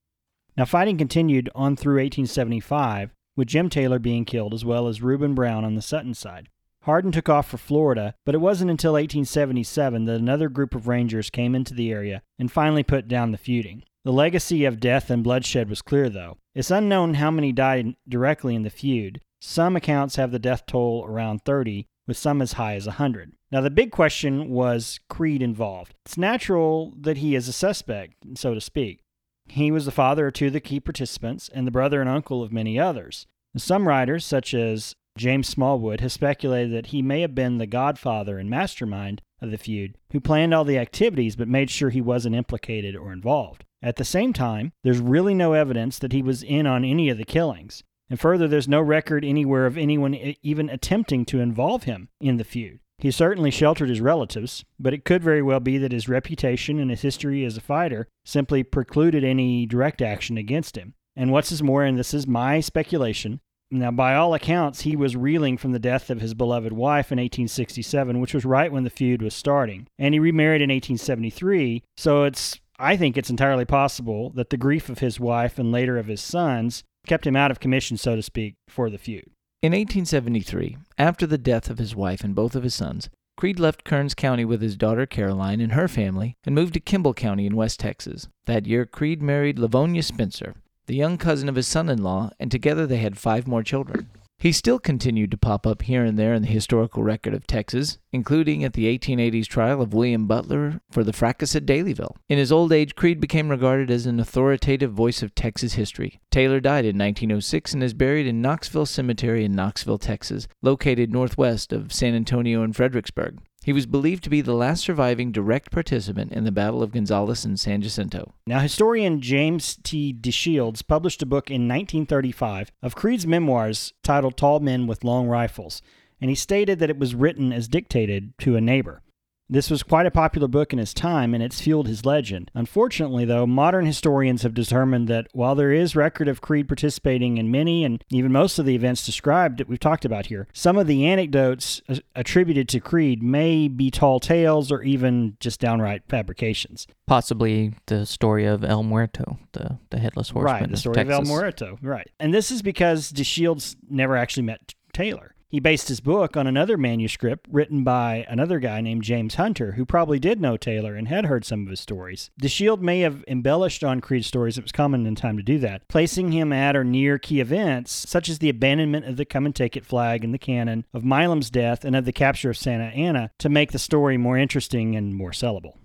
Now, 0.57 0.65
fighting 0.65 0.97
continued 0.97 1.51
on 1.55 1.75
through 1.75 1.97
1875, 1.97 3.13
with 3.37 3.49
Jim 3.49 3.69
Taylor 3.69 3.99
being 3.99 4.25
killed 4.25 4.55
as 4.55 4.65
well 4.65 4.89
as 4.89 5.03
Reuben 5.03 5.35
Brown 5.35 5.65
on 5.65 5.75
the 5.75 5.83
Sutton 5.83 6.15
side. 6.15 6.49
Hardin 6.83 7.13
took 7.13 7.29
off 7.29 7.49
for 7.49 7.57
Florida, 7.57 8.15
but 8.27 8.35
it 8.35 8.43
wasn't 8.43 8.71
until 8.71 8.93
1877 8.93 10.05
that 10.05 10.21
another 10.21 10.51
group 10.51 10.75
of 10.75 10.87
Rangers 10.87 11.31
came 11.31 11.55
into 11.55 11.73
the 11.73 11.91
area 11.91 12.23
and 12.39 12.53
finally 12.53 12.83
put 12.83 13.09
down 13.09 13.33
the 13.33 13.39
feuding. 13.39 13.85
The 14.05 14.13
legacy 14.13 14.67
of 14.67 14.81
death 14.81 15.09
and 15.09 15.25
bloodshed 15.25 15.71
was 15.71 15.81
clear, 15.81 16.11
though. 16.11 16.37
It's 16.55 16.71
unknown 16.71 17.15
how 17.15 17.31
many 17.31 17.53
died 17.53 17.95
directly 18.07 18.55
in 18.55 18.63
the 18.63 18.71
feud. 18.71 19.23
Some 19.41 19.77
accounts 19.77 20.17
have 20.17 20.31
the 20.31 20.39
death 20.39 20.67
toll 20.67 21.07
around 21.09 21.43
30, 21.47 21.87
with 22.07 22.19
some 22.19 22.43
as 22.43 22.53
high 22.53 22.75
as 22.75 22.87
100. 22.87 23.33
Now, 23.51 23.63
the 23.63 23.71
big 23.71 23.91
question 23.91 24.51
was 24.51 25.01
Creed 25.09 25.41
involved. 25.41 25.95
It's 26.05 26.19
natural 26.19 26.93
that 27.01 27.19
he 27.19 27.35
is 27.35 27.49
a 27.49 27.53
suspect, 27.53 28.15
so 28.35 28.53
to 28.53 28.61
speak. 28.61 29.01
He 29.49 29.71
was 29.71 29.85
the 29.85 29.91
father 29.91 30.27
of 30.27 30.33
two 30.35 30.49
of 30.49 30.53
the 30.53 30.61
key 30.61 30.81
participants 30.81 31.49
and 31.53 31.67
the 31.67 31.71
brother 31.71 32.01
and 32.01 32.11
uncle 32.11 32.43
of 32.43 32.53
many 32.53 32.79
others. 32.79 33.27
Some 33.57 33.87
writers, 33.87 34.25
such 34.25 34.53
as 34.53 34.97
James 35.17 35.49
Smallwood, 35.49 36.01
have 36.01 36.11
speculated 36.11 36.73
that 36.73 36.87
he 36.87 37.03
may 37.03 37.21
have 37.21 37.35
been 37.35 37.59
the 37.59 37.67
godfather 37.67 38.39
and 38.39 38.51
mastermind 38.51 39.23
of 39.41 39.51
the 39.51 39.59
feud, 39.59 39.97
who 40.13 40.21
planned 40.21 40.53
all 40.53 40.65
the 40.65 40.79
activities 40.79 41.37
but 41.37 41.47
made 41.47 41.71
sure 41.71 41.91
he 41.91 42.01
wasn't 42.01 42.35
implicated 42.35 42.97
or 42.97 43.13
involved. 43.13 43.65
At 43.81 43.97
the 43.97 44.05
same 44.05 44.33
time, 44.33 44.73
there's 44.83 44.99
really 44.99 45.35
no 45.35 45.53
evidence 45.53 45.99
that 45.99 46.13
he 46.13 46.23
was 46.23 46.43
in 46.43 46.67
on 46.67 46.85
any 46.85 47.11
of 47.11 47.19
the 47.19 47.25
killings. 47.25 47.85
And 48.11 48.19
further, 48.19 48.49
there's 48.49 48.69
no 48.69 48.81
record 48.81 49.25
anywhere 49.25 49.67
of 49.67 49.79
anyone 49.79 50.15
even 50.43 50.69
attempting 50.69 51.25
to 51.27 51.41
involve 51.41 51.85
him 51.85 52.09
in 52.21 52.39
the 52.39 52.45
feud. 52.45 52.81
He 53.05 53.11
certainly 53.11 53.51
sheltered 53.51 53.91
his 53.91 54.01
relatives, 54.01 54.65
but 54.81 54.95
it 54.95 55.05
could 55.05 55.23
very 55.23 55.43
well 55.43 55.61
be 55.61 55.77
that 55.77 55.93
his 55.93 56.09
reputation 56.09 56.79
and 56.79 56.89
his 56.89 57.03
history 57.03 57.45
as 57.45 57.55
a 57.55 57.61
fighter 57.61 58.09
simply 58.25 58.63
precluded 58.63 59.23
any 59.23 59.67
direct 59.67 60.01
action 60.01 60.39
against 60.39 60.79
him. 60.79 60.95
And 61.15 61.31
what's 61.31 61.53
is 61.53 61.63
more, 61.63 61.85
and 61.85 61.99
this 61.99 62.15
is 62.15 62.27
my 62.27 62.61
speculation, 62.61 63.41
now, 63.71 63.91
by 63.91 64.15
all 64.15 64.33
accounts, 64.33 64.83
he 64.83 64.97
was 64.97 65.17
reeling 65.17 65.59
from 65.59 65.73
the 65.73 65.79
death 65.79 66.09
of 66.09 66.23
his 66.23 66.33
beloved 66.33 66.73
wife 66.73 67.13
in 67.13 67.19
1867, 67.19 68.21
which 68.21 68.33
was 68.33 68.47
right 68.47 68.73
when 68.73 68.85
the 68.85 68.91
feud 68.91 69.21
was 69.21 69.35
starting. 69.35 69.87
And 69.99 70.15
he 70.15 70.19
remarried 70.19 70.63
in 70.63 70.71
1873, 70.71 71.83
so 71.99 72.25
it's 72.25 72.59
I 72.79 72.97
think 72.97 73.19
it's 73.19 73.29
entirely 73.29 73.67
possible 73.67 74.31
that 74.31 74.49
the 74.49 74.57
grief 74.57 74.89
of 74.89 75.01
his 75.01 75.21
wife 75.21 75.59
and 75.59 75.71
later 75.71 75.99
of 75.99 76.07
his 76.07 76.23
sons 76.23 76.83
kept 77.07 77.27
him 77.27 77.37
out 77.37 77.51
of 77.51 77.61
commission, 77.61 77.99
so 77.99 78.17
to 78.17 78.23
speak, 78.23 78.55
for 78.67 78.89
the 78.89 78.97
feud. 78.97 79.31
In 79.65 79.73
1873, 79.73 80.77
after 80.99 81.27
the 81.27 81.39
death 81.39 81.71
of 81.71 81.79
his 81.79 81.97
wife 81.97 82.23
and 82.23 82.35
both 82.35 82.55
of 82.55 82.65
his 82.65 82.75
sons, 82.75 83.09
Creed 83.39 83.59
left 83.59 83.83
Karnes 83.83 84.13
County 84.13 84.45
with 84.45 84.61
his 84.61 84.77
daughter 84.77 85.07
Caroline 85.07 85.59
and 85.63 85.73
her 85.73 85.89
family 85.89 86.37
and 86.45 86.55
moved 86.55 86.75
to 86.75 86.81
Kimble 86.81 87.15
County 87.15 87.47
in 87.47 87.57
West 87.57 87.81
Texas. 87.81 88.29
That 88.45 88.67
year, 88.67 88.85
Creed 88.85 89.23
married 89.23 89.59
Livonia 89.59 90.03
Spencer, 90.03 90.57
the 90.85 90.95
young 90.95 91.17
cousin 91.17 91.49
of 91.49 91.55
his 91.55 91.67
son 91.67 91.89
in 91.89 92.03
law, 92.03 92.29
and 92.39 92.51
together 92.51 92.87
they 92.87 92.99
had 92.99 93.17
five 93.17 93.47
more 93.47 93.63
children. 93.63 94.11
He 94.39 94.53
still 94.53 94.79
continued 94.79 95.31
to 95.31 95.39
pop 95.39 95.67
up 95.67 95.83
here 95.83 96.05
and 96.05 96.19
there 96.19 96.35
in 96.35 96.43
the 96.43 96.49
historical 96.49 97.03
record 97.03 97.35
of 97.35 97.47
Texas, 97.47 97.99
including 98.13 98.63
at 98.63 98.75
the 98.75 98.87
1880s 98.87 99.47
trial 99.47 99.81
of 99.81 99.95
William 99.95 100.27
Butler 100.27 100.81
for 100.91 101.03
the 101.03 101.13
fracas 101.13 101.57
at 101.57 101.65
Daleyville. 101.65 102.17
In 102.29 102.39
his 102.39 102.53
old 102.53 102.73
age, 102.73 102.95
Creed 102.95 103.21
became 103.21 103.49
regarded 103.49 103.91
as 103.91 104.07
an 104.07 104.21
authoritative 104.21 104.93
voice 104.93 105.23
of 105.23 105.35
Texas 105.35 105.75
history. 105.75 106.21
Taylor 106.31 106.61
died 106.61 106.85
in 106.85 106.99
1906 106.99 107.73
and 107.73 107.83
is 107.83 107.95
buried 107.95 108.27
in 108.27 108.43
Noxville 108.43 108.89
Cemetery 108.89 109.45
in 109.45 109.55
Noxville, 109.55 110.01
Texas, 110.01 110.47
located 110.63 111.13
northwest 111.13 111.73
of 111.73 111.93
San 111.93 112.15
Antonio 112.15 112.63
and 112.63 112.77
Fredericksburg. 112.77 113.39
He 113.65 113.73
was 113.73 113.87
believed 113.87 114.23
to 114.25 114.31
be 114.31 114.43
the 114.43 114.53
last 114.53 114.85
surviving 114.85 115.33
direct 115.33 115.73
participant 115.73 116.33
in 116.33 116.45
the 116.45 116.53
Battle 116.53 116.83
of 116.83 116.93
Gonzales 116.93 117.47
and 117.47 117.59
San 117.59 117.81
Jacinto. 117.81 118.35
Now, 118.47 118.59
historian 118.59 119.23
James 119.23 119.79
T. 119.83 120.13
DeShields 120.13 120.87
published 120.87 121.23
a 121.23 121.27
book 121.27 121.51
in 121.51 121.63
1935 121.63 122.71
of 122.83 122.95
Creed's 122.95 123.27
memoirs 123.27 123.95
titled 124.03 124.37
Tall 124.37 124.61
Men 124.61 124.87
with 124.87 125.03
Long 125.03 125.29
Rifles, 125.29 125.81
and 126.21 126.29
he 126.29 126.35
stated 126.35 126.79
that 126.79 126.91
it 126.91 126.99
was 126.99 127.15
written 127.15 127.55
as 127.55 127.67
dictated 127.67 128.37
to 128.41 128.55
a 128.55 128.61
neighbor. 128.61 129.01
This 129.49 129.71
was 129.71 129.83
quite 129.83 130.07
a 130.07 130.11
popular 130.11 130.49
book 130.49 130.73
in 130.73 130.79
his 130.79 130.95
time, 130.95 131.35
and 131.35 131.43
it's 131.43 131.61
fueled 131.61 131.87
his 131.87 132.07
legend. 132.07 132.51
Unfortunately, 132.55 133.25
though, 133.25 133.47
modern 133.47 133.85
historians 133.85 134.43
have 134.43 134.55
determined 134.55 135.07
that 135.09 135.29
while 135.33 135.55
there 135.55 135.73
is 135.73 135.95
record 135.95 136.29
of 136.29 136.41
Creed 136.41 136.67
participating 136.67 137.37
in 137.37 137.51
many 137.51 137.85
and 137.85 138.03
even 138.11 138.33
most 138.33 138.59
of 138.59 138.65
the 138.65 138.75
events 138.75 139.05
described 139.05 139.59
that 139.59 139.69
we've 139.69 139.79
talked 139.79 140.07
about 140.07 140.27
here, 140.27 140.49
some 140.55 140.79
of 140.79 140.87
the 140.87 141.07
anecdotes 141.07 141.83
attributed 142.17 142.69
to 142.71 142.81
Creed 142.81 143.23
may 143.23 143.69
be 143.69 143.91
tall 143.91 144.19
tales 144.19 144.73
or 144.73 144.83
even 144.83 145.37
just 145.41 145.61
downright 145.61 146.03
fabrications. 146.09 146.87
Possibly 147.07 147.75
the 147.87 148.07
story 148.07 148.47
of 148.47 148.65
El 148.65 148.83
Muerto, 148.83 149.39
the, 149.53 149.79
the 149.91 149.99
headless 149.99 150.31
horseman. 150.31 150.61
Right, 150.63 150.71
the 150.71 150.77
story 150.79 151.01
of, 151.03 151.09
of 151.09 151.13
El 151.13 151.23
Muerto. 151.25 151.79
Right. 151.83 152.11
And 152.19 152.33
this 152.33 152.51
is 152.51 152.63
because 152.63 153.13
DeShields 153.13 153.77
never 153.91 154.17
actually 154.17 154.45
met 154.45 154.75
Taylor. 154.95 155.34
He 155.55 155.61
based 155.61 155.87
his 155.87 156.01
book 156.01 156.37
on 156.37 156.49
another 156.49 156.77
manuscript 156.77 157.47
written 157.49 157.85
by 157.85 158.27
another 158.29 158.59
guy 158.59 158.81
named 158.81 159.05
James 159.05 159.37
Hunter, 159.37 159.75
who 159.75 159.87
probably 159.87 160.19
did 160.19 160.41
know 160.41 160.57
Taylor 160.57 160.97
and 160.97 161.07
had 161.07 161.27
heard 161.27 161.45
some 161.45 161.63
of 161.63 161.71
his 161.71 161.79
stories. 161.79 162.33
The 162.37 162.49
Shield 162.49 162.83
may 162.83 163.03
have 163.03 163.25
embellished 163.29 163.85
on 163.85 164.01
Creed's 164.01 164.27
stories, 164.27 164.59
it 164.59 164.65
was 164.65 164.73
common 164.73 165.07
in 165.07 165.15
time 165.15 165.37
to 165.37 165.45
do 165.45 165.61
that, 165.61 165.87
placing 165.87 166.33
him 166.33 166.53
at 166.53 166.75
or 166.75 166.83
near 166.83 167.21
key 167.21 167.39
events, 167.39 167.93
such 167.93 168.29
as 168.29 168.41
the 168.41 168.49
abandonment 168.49 169.07
of 169.07 169.17
the 169.17 169.25
Come 169.25 169.47
and 169.47 169.55
Take 169.55 169.77
It 169.77 169.87
flag 169.87 170.25
in 170.25 170.33
the 170.33 170.39
cannon, 170.39 170.87
of 170.93 171.05
Milam's 171.05 171.51
death, 171.51 171.85
and 171.85 171.95
of 171.95 172.05
the 172.05 172.11
capture 172.11 172.51
of 172.51 172.57
Santa 172.57 172.87
Anna, 172.87 173.31
to 173.39 173.49
make 173.49 173.71
the 173.71 173.79
story 173.79 174.17
more 174.17 174.37
interesting 174.37 174.97
and 174.97 175.15
more 175.15 175.31
sellable. 175.31 175.77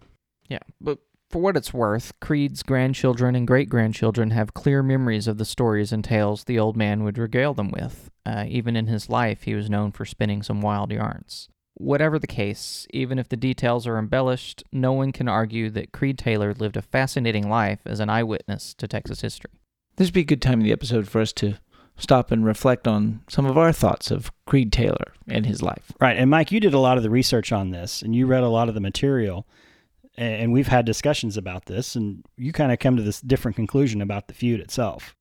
Yeah, 0.47 0.63
but 0.81 0.97
for 1.29 1.43
what 1.43 1.55
it's 1.55 1.75
worth, 1.75 2.19
Creed's 2.19 2.63
grandchildren 2.63 3.35
and 3.35 3.45
great 3.45 3.69
grandchildren 3.69 4.31
have 4.31 4.55
clear 4.55 4.81
memories 4.81 5.27
of 5.27 5.37
the 5.37 5.45
stories 5.45 5.91
and 5.91 6.03
tales 6.03 6.45
the 6.45 6.57
old 6.57 6.75
man 6.75 7.03
would 7.03 7.19
regale 7.19 7.53
them 7.53 7.69
with. 7.69 8.09
Uh, 8.29 8.45
even 8.47 8.75
in 8.75 8.85
his 8.85 9.09
life, 9.09 9.43
he 9.43 9.55
was 9.55 9.71
known 9.71 9.91
for 9.91 10.05
spinning 10.05 10.43
some 10.43 10.61
wild 10.61 10.91
yarns. 10.91 11.49
Whatever 11.73 12.19
the 12.19 12.27
case, 12.27 12.85
even 12.91 13.17
if 13.17 13.29
the 13.29 13.37
details 13.37 13.87
are 13.87 13.97
embellished, 13.97 14.63
no 14.71 14.93
one 14.93 15.11
can 15.11 15.27
argue 15.27 15.71
that 15.71 15.93
Creed 15.93 16.19
Taylor 16.19 16.53
lived 16.53 16.77
a 16.77 16.81
fascinating 16.83 17.49
life 17.49 17.79
as 17.85 17.99
an 17.99 18.09
eyewitness 18.09 18.75
to 18.75 18.87
Texas 18.87 19.21
history. 19.21 19.51
This 19.95 20.09
would 20.09 20.13
be 20.13 20.21
a 20.21 20.25
good 20.25 20.43
time 20.43 20.59
in 20.59 20.65
the 20.65 20.71
episode 20.71 21.07
for 21.07 21.21
us 21.21 21.33
to 21.33 21.55
stop 21.97 22.31
and 22.31 22.45
reflect 22.45 22.87
on 22.87 23.21
some 23.29 23.45
of 23.47 23.57
our 23.57 23.71
thoughts 23.71 24.11
of 24.11 24.31
Creed 24.45 24.71
Taylor 24.71 25.13
and 25.27 25.45
his 25.45 25.63
life. 25.63 25.91
Right. 25.99 26.17
And 26.17 26.29
Mike, 26.29 26.51
you 26.51 26.59
did 26.59 26.75
a 26.75 26.79
lot 26.79 26.97
of 26.97 27.03
the 27.03 27.09
research 27.09 27.51
on 27.51 27.71
this 27.71 28.01
and 28.03 28.15
you 28.15 28.27
read 28.27 28.43
a 28.43 28.49
lot 28.49 28.69
of 28.69 28.75
the 28.75 28.81
material 28.81 29.47
and 30.19 30.51
we've 30.51 30.67
had 30.67 30.85
discussions 30.85 31.37
about 31.37 31.65
this, 31.65 31.95
and 31.95 32.25
you 32.35 32.51
kind 32.51 32.73
of 32.73 32.79
come 32.79 32.97
to 32.97 33.01
this 33.01 33.21
different 33.21 33.55
conclusion 33.55 34.01
about 34.01 34.27
the 34.27 34.33
feud 34.33 34.59
itself. 34.59 35.15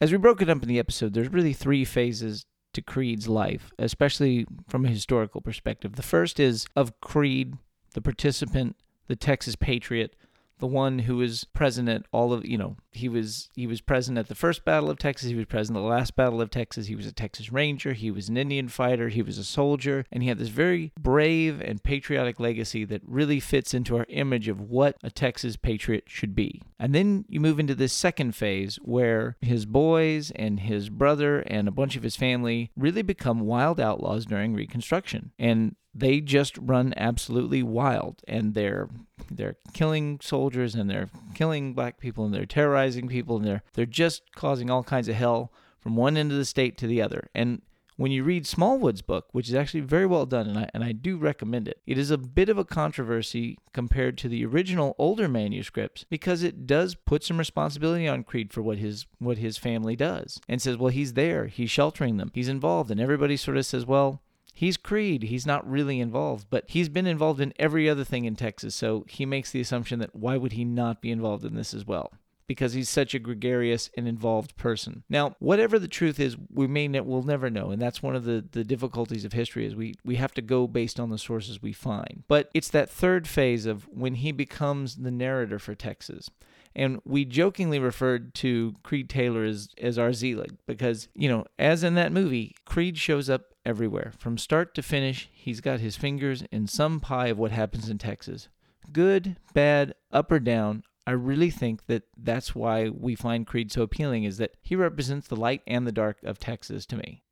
As 0.00 0.12
we 0.12 0.18
broke 0.18 0.40
it 0.42 0.48
up 0.48 0.62
in 0.62 0.68
the 0.68 0.78
episode, 0.78 1.12
there's 1.12 1.32
really 1.32 1.52
three 1.52 1.84
phases 1.84 2.44
to 2.74 2.82
Creed's 2.82 3.28
life, 3.28 3.72
especially 3.78 4.46
from 4.68 4.84
a 4.84 4.90
historical 4.90 5.40
perspective. 5.40 5.96
The 5.96 6.02
first 6.02 6.38
is 6.38 6.66
of 6.76 7.00
Creed, 7.00 7.54
the 7.94 8.00
participant, 8.00 8.76
the 9.06 9.16
Texas 9.16 9.56
patriot, 9.56 10.16
the 10.58 10.66
one 10.66 11.00
who 11.00 11.16
was 11.16 11.44
present 11.44 11.88
at 11.88 12.04
all 12.12 12.32
of 12.32 12.44
you 12.44 12.58
know 12.58 12.76
he 12.92 13.08
was 13.08 13.48
he 13.54 13.66
was 13.66 13.80
present 13.80 14.16
at 14.18 14.28
the 14.28 14.34
first 14.34 14.64
battle 14.64 14.90
of 14.90 14.98
Texas 14.98 15.28
he 15.28 15.34
was 15.34 15.46
present 15.46 15.76
at 15.76 15.80
the 15.80 15.86
last 15.86 16.16
battle 16.16 16.40
of 16.40 16.50
Texas 16.50 16.86
he 16.86 16.96
was 16.96 17.06
a 17.06 17.12
Texas 17.12 17.52
Ranger 17.52 17.92
he 17.92 18.10
was 18.10 18.28
an 18.28 18.36
Indian 18.36 18.68
fighter 18.68 19.08
he 19.08 19.22
was 19.22 19.38
a 19.38 19.44
soldier 19.44 20.04
and 20.12 20.22
he 20.22 20.28
had 20.28 20.38
this 20.38 20.48
very 20.48 20.92
brave 20.98 21.60
and 21.60 21.82
patriotic 21.82 22.38
legacy 22.40 22.84
that 22.84 23.02
really 23.06 23.40
fits 23.40 23.74
into 23.74 23.96
our 23.96 24.06
image 24.08 24.48
of 24.48 24.60
what 24.60 24.96
a 25.02 25.10
Texas 25.10 25.56
patriot 25.56 26.04
should 26.06 26.34
be. 26.34 26.62
And 26.78 26.94
then 26.94 27.24
you 27.28 27.40
move 27.40 27.58
into 27.58 27.74
this 27.74 27.92
second 27.92 28.34
phase 28.34 28.76
where 28.82 29.36
his 29.40 29.66
boys 29.66 30.30
and 30.32 30.60
his 30.60 30.90
brother 30.90 31.40
and 31.40 31.68
a 31.68 31.72
bunch 31.72 31.96
of 31.96 32.02
his 32.02 32.16
family 32.16 32.70
really 32.76 33.02
become 33.02 33.40
wild 33.40 33.80
outlaws 33.80 34.26
during 34.26 34.54
reconstruction. 34.54 35.32
And 35.38 35.76
they 35.94 36.20
just 36.20 36.58
run 36.58 36.92
absolutely 36.96 37.62
wild 37.62 38.22
and 38.26 38.54
they're 38.54 38.88
they're 39.30 39.56
killing 39.72 40.18
soldiers 40.20 40.74
and 40.74 40.90
they're 40.90 41.08
killing 41.34 41.72
black 41.72 41.98
people 41.98 42.24
and 42.24 42.34
they're 42.34 42.46
terrorizing 42.46 43.08
people 43.08 43.36
and 43.36 43.46
they're 43.46 43.62
they're 43.74 43.86
just 43.86 44.22
causing 44.34 44.70
all 44.70 44.82
kinds 44.82 45.08
of 45.08 45.14
hell 45.14 45.52
from 45.80 45.96
one 45.96 46.16
end 46.16 46.32
of 46.32 46.38
the 46.38 46.44
state 46.44 46.76
to 46.78 46.86
the 46.86 47.00
other. 47.00 47.28
And 47.34 47.62
when 47.96 48.10
you 48.10 48.24
read 48.24 48.46
Smallwood's 48.46 49.02
book, 49.02 49.26
which 49.32 49.48
is 49.48 49.54
actually 49.54 49.80
very 49.80 50.06
well 50.06 50.26
done, 50.26 50.48
and 50.48 50.58
I, 50.58 50.70
and 50.74 50.82
I 50.82 50.92
do 50.92 51.16
recommend 51.16 51.68
it, 51.68 51.80
it 51.86 51.96
is 51.96 52.10
a 52.10 52.18
bit 52.18 52.48
of 52.48 52.58
a 52.58 52.64
controversy 52.64 53.58
compared 53.72 54.18
to 54.18 54.28
the 54.28 54.44
original 54.44 54.96
older 54.98 55.28
manuscripts 55.28 56.04
because 56.10 56.42
it 56.42 56.66
does 56.66 56.96
put 56.96 57.22
some 57.22 57.38
responsibility 57.38 58.08
on 58.08 58.24
Creed 58.24 58.52
for 58.52 58.62
what 58.62 58.78
his 58.78 59.06
what 59.18 59.38
his 59.38 59.58
family 59.58 59.94
does, 59.94 60.40
and 60.48 60.60
says, 60.60 60.76
well, 60.76 60.88
he's 60.88 61.12
there, 61.12 61.46
he's 61.46 61.70
sheltering 61.70 62.16
them, 62.16 62.32
he's 62.34 62.48
involved, 62.48 62.90
and 62.90 63.00
everybody 63.00 63.36
sort 63.36 63.56
of 63.56 63.66
says, 63.66 63.86
well, 63.86 64.22
he's 64.54 64.76
Creed. 64.76 65.24
He's 65.24 65.46
not 65.46 65.68
really 65.68 66.00
involved, 66.00 66.46
but 66.48 66.64
he's 66.68 66.88
been 66.88 67.06
involved 67.06 67.40
in 67.40 67.52
every 67.58 67.88
other 67.90 68.04
thing 68.04 68.24
in 68.24 68.36
Texas. 68.36 68.74
So 68.74 69.04
he 69.08 69.26
makes 69.26 69.50
the 69.50 69.60
assumption 69.60 69.98
that 69.98 70.14
why 70.14 70.36
would 70.36 70.52
he 70.52 70.64
not 70.64 71.02
be 71.02 71.10
involved 71.10 71.44
in 71.44 71.54
this 71.54 71.74
as 71.74 71.84
well? 71.84 72.12
because 72.46 72.74
he's 72.74 72.88
such 72.88 73.14
a 73.14 73.18
gregarious 73.18 73.90
and 73.96 74.06
involved 74.06 74.56
person. 74.56 75.02
Now, 75.08 75.34
whatever 75.38 75.78
the 75.78 75.88
truth 75.88 76.20
is, 76.20 76.36
we 76.52 76.66
may 76.66 76.88
ne- 76.88 77.00
we'll 77.00 77.22
never 77.22 77.48
know, 77.48 77.70
and 77.70 77.80
that's 77.80 78.02
one 78.02 78.14
of 78.14 78.24
the, 78.24 78.44
the 78.52 78.64
difficulties 78.64 79.24
of 79.24 79.32
history 79.32 79.66
is 79.66 79.74
we, 79.74 79.94
we 80.04 80.16
have 80.16 80.34
to 80.34 80.42
go 80.42 80.66
based 80.66 81.00
on 81.00 81.10
the 81.10 81.18
sources 81.18 81.62
we 81.62 81.72
find. 81.72 82.24
But 82.28 82.50
it's 82.54 82.68
that 82.70 82.90
third 82.90 83.26
phase 83.26 83.66
of 83.66 83.88
when 83.88 84.16
he 84.16 84.32
becomes 84.32 84.96
the 84.96 85.10
narrator 85.10 85.58
for 85.58 85.74
Texas. 85.74 86.28
And 86.76 87.00
we 87.04 87.24
jokingly 87.24 87.78
referred 87.78 88.34
to 88.36 88.74
Creed 88.82 89.08
Taylor 89.08 89.44
as, 89.44 89.68
as 89.80 89.98
our 89.98 90.12
Zelig 90.12 90.56
because, 90.66 91.08
you 91.14 91.28
know, 91.28 91.44
as 91.58 91.84
in 91.84 91.94
that 91.94 92.12
movie, 92.12 92.54
Creed 92.64 92.98
shows 92.98 93.30
up 93.30 93.54
everywhere. 93.64 94.12
From 94.18 94.38
start 94.38 94.74
to 94.74 94.82
finish, 94.82 95.28
he's 95.32 95.60
got 95.60 95.80
his 95.80 95.96
fingers 95.96 96.42
in 96.50 96.66
some 96.66 97.00
pie 97.00 97.28
of 97.28 97.38
what 97.38 97.52
happens 97.52 97.88
in 97.88 97.98
Texas. 97.98 98.48
Good, 98.92 99.36
bad, 99.54 99.94
up 100.10 100.30
or 100.32 100.40
down, 100.40 100.82
I 101.06 101.12
really 101.12 101.50
think 101.50 101.86
that 101.86 102.04
that's 102.16 102.54
why 102.54 102.88
we 102.88 103.14
find 103.14 103.46
Creed 103.46 103.70
so 103.70 103.82
appealing 103.82 104.24
is 104.24 104.38
that 104.38 104.52
he 104.62 104.74
represents 104.74 105.28
the 105.28 105.36
light 105.36 105.62
and 105.66 105.86
the 105.86 105.92
dark 105.92 106.22
of 106.22 106.38
Texas 106.38 106.86
to 106.86 106.96
me. 106.96 107.22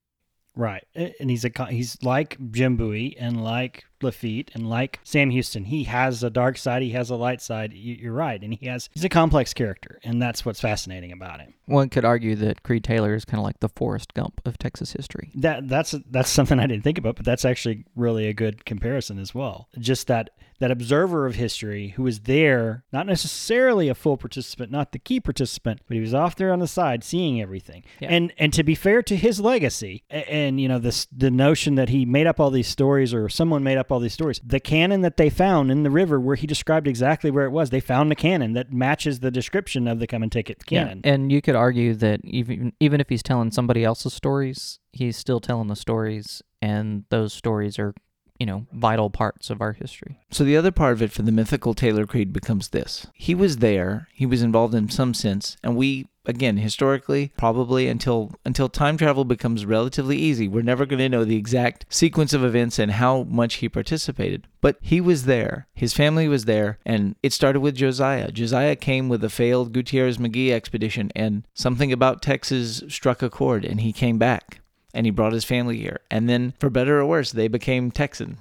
Right, 0.55 0.87
and 0.95 1.31
he's 1.31 1.47
a 1.47 1.67
he's 1.71 1.97
like 2.03 2.37
Jim 2.51 2.77
Bowie 2.77 3.17
and 3.19 3.43
like 3.43 3.85
Lafitte 4.03 4.51
and 4.55 4.69
like 4.69 5.01
Sam 5.05 5.31
Houston. 5.31 5.65
He 5.65 5.85
has 5.85 6.23
a 6.23 6.31
dark 6.31 6.59
side, 6.59 6.83
he 6.83 6.91
has 6.91 7.11
a 7.11 7.17
light 7.17 7.41
side. 7.41 7.73
You're 7.73 8.13
right, 8.13 8.43
and 8.43 8.55
he 8.55 8.67
has 8.67 8.89
he's 8.93 9.05
a 9.05 9.09
complex 9.09 9.55
character, 9.55 9.99
and 10.05 10.21
that's 10.21 10.45
what's 10.45 10.61
fascinating 10.61 11.13
about 11.13 11.41
him. 11.41 11.55
One 11.67 11.89
could 11.89 12.05
argue 12.05 12.35
that 12.37 12.63
Creed 12.63 12.85
Taylor 12.85 13.15
is 13.15 13.25
kind 13.25 13.39
of 13.39 13.45
like 13.45 13.61
the 13.61 13.69
Forrest 13.69 14.15
Gump 14.15 14.41
of 14.45 14.59
Texas 14.59 14.93
history. 14.93 15.31
That 15.35 15.69
that's 15.69 15.95
that's 16.11 16.31
something 16.31 16.59
I 16.59 16.67
didn't 16.67 16.85
think 16.85 16.99
about, 16.99 17.17
but 17.17 17.25
that's 17.25 17.45
actually 17.45 17.85
really 17.97 18.27
a 18.27 18.35
good 18.35 18.65
comparison 18.65 19.19
as 19.19 19.35
well. 19.35 19.69
Just 19.79 20.07
that 20.09 20.31
that 20.63 20.71
observer 20.71 21.27
of 21.27 21.35
history 21.35 21.89
who 21.89 22.05
was 22.05 22.21
there, 22.21 22.85
not 22.93 23.07
necessarily 23.07 23.89
a 23.89 23.95
full 23.95 24.17
participant, 24.17 24.71
not 24.71 24.93
the 24.93 24.99
key 24.99 25.19
participant, 25.19 25.81
but 25.89 25.97
he 25.97 26.01
was 26.01 26.15
off 26.15 26.37
there 26.37 26.53
on 26.53 26.61
the 26.61 26.69
side 26.69 27.03
seeing 27.03 27.41
everything. 27.41 27.83
Yeah. 28.01 28.09
And 28.11 28.33
and 28.39 28.53
to 28.53 28.63
be 28.63 28.75
fair 28.75 29.03
to 29.03 29.17
his 29.17 29.41
legacy, 29.41 30.05
and, 30.09 30.29
and 30.29 30.61
you 30.61 30.69
know 30.69 30.79
this 30.79 31.07
the 31.07 31.31
notion 31.31 31.75
that 31.77 31.89
he 31.89 32.05
made 32.05 32.27
up 32.27 32.39
all 32.39 32.51
these 32.51 32.69
stories 32.69 33.13
or 33.13 33.29
someone 33.29 33.63
made 33.63 33.79
up 33.79 33.91
all 33.93 34.01
these 34.01 34.13
stories. 34.13 34.41
The 34.45 34.61
cannon 34.61 35.03
that 35.03 35.17
they 35.17 35.31
found 35.31 35.71
in 35.71 35.83
the 35.83 35.91
river 35.91 36.19
where 36.19 36.37
he 36.37 36.47
described 36.47 36.89
exactly 36.89 37.31
where 37.31 37.45
it 37.45 37.51
was, 37.51 37.71
they 37.71 37.81
found 37.81 38.11
a 38.11 38.15
cannon 38.15 38.55
that 38.55 38.73
matches 38.73 39.21
the 39.21 39.31
description 39.31 39.87
of 39.87 39.99
the 39.99 40.07
come 40.07 40.23
and 40.23 40.33
take 40.33 40.51
it 40.51 40.67
cannon. 40.67 41.03
Yeah. 41.05 41.13
And 41.13 41.31
you 41.31 41.43
could 41.43 41.55
argue 41.55 41.95
that 41.95 42.21
even 42.25 42.73
even 42.81 43.01
if 43.01 43.09
he's 43.09 43.23
telling 43.23 43.51
somebody 43.51 43.85
else's 43.85 44.15
stories, 44.15 44.79
he's 44.93 45.17
still 45.17 45.41
telling 45.41 45.69
the 45.69 45.77
stories 45.77 46.43
and 46.61 47.05
those 47.11 47.33
stories 47.33 47.79
are 47.79 47.95
you 48.43 48.47
know, 48.47 48.67
vital 48.73 49.09
parts 49.09 49.51
of 49.51 49.61
our 49.61 49.73
history. 49.73 50.19
So 50.33 50.43
the 50.43 50.57
other 50.57 50.73
part 50.73 50.95
of 50.95 51.01
it 51.01 51.13
for 51.13 51.23
the 51.23 51.31
mythical 51.31 51.75
Taylor 51.75 52.09
Creed 52.09 52.33
becomes 52.33 52.71
this. 52.71 53.07
He 53.15 53.37
was 53.37 53.59
there, 53.59 54.09
he 54.13 54.27
was 54.27 54.43
involved 54.43 54.75
in 54.75 54.91
some 54.91 55.15
sense, 55.15 55.57
and 55.63 55.77
we 55.77 56.09
again, 56.25 56.57
historically, 56.57 57.33
probably 57.37 57.89
until 57.89 58.33
until 58.45 58.69
time 58.69 58.97
travel 58.97 59.25
becomes 59.25 59.67
relatively 59.67 60.17
easy, 60.17 60.49
we're 60.49 60.63
never 60.63 60.87
going 60.87 60.99
to 60.99 61.09
know 61.09 61.25
the 61.25 61.37
exact 61.37 61.87
sequence 61.89 62.33
of 62.33 62.45
events 62.45 62.79
and 62.79 62.93
how 62.93 63.25
much 63.25 63.55
he 63.55 63.69
participated. 63.69 64.47
But 64.61 64.77
he 64.81 65.01
was 65.01 65.25
there. 65.25 65.67
His 65.75 65.93
family 65.93 66.29
was 66.29 66.45
there, 66.45 66.79
and 66.87 67.17
it 67.23 67.33
started 67.33 67.61
with 67.61 67.77
Josiah. 67.77 68.31
Josiah 68.31 68.77
came 68.77 69.09
with 69.09 69.25
a 69.25 69.31
failed 69.31 69.73
Gutierrez 69.73 70.19
Magee 70.19 70.53
expedition, 70.53 71.11
and 71.17 71.47
something 71.55 71.93
about 71.93 72.23
Texas 72.23 72.83
struck 72.89 73.23
a 73.23 73.31
chord, 73.31 73.65
and 73.65 73.81
he 73.81 73.93
came 73.93 74.19
back 74.19 74.61
and 74.95 75.07
he 75.07 75.11
brought 75.11 75.33
his 75.33 75.45
family 75.45 75.79
here. 75.79 76.01
And 76.11 76.29
then, 76.29 76.55
for 76.59 76.71
better 76.71 77.01
or 77.01 77.07
worse, 77.07 77.33
they 77.33 77.49
became 77.49 77.91
Texan. 77.91 78.39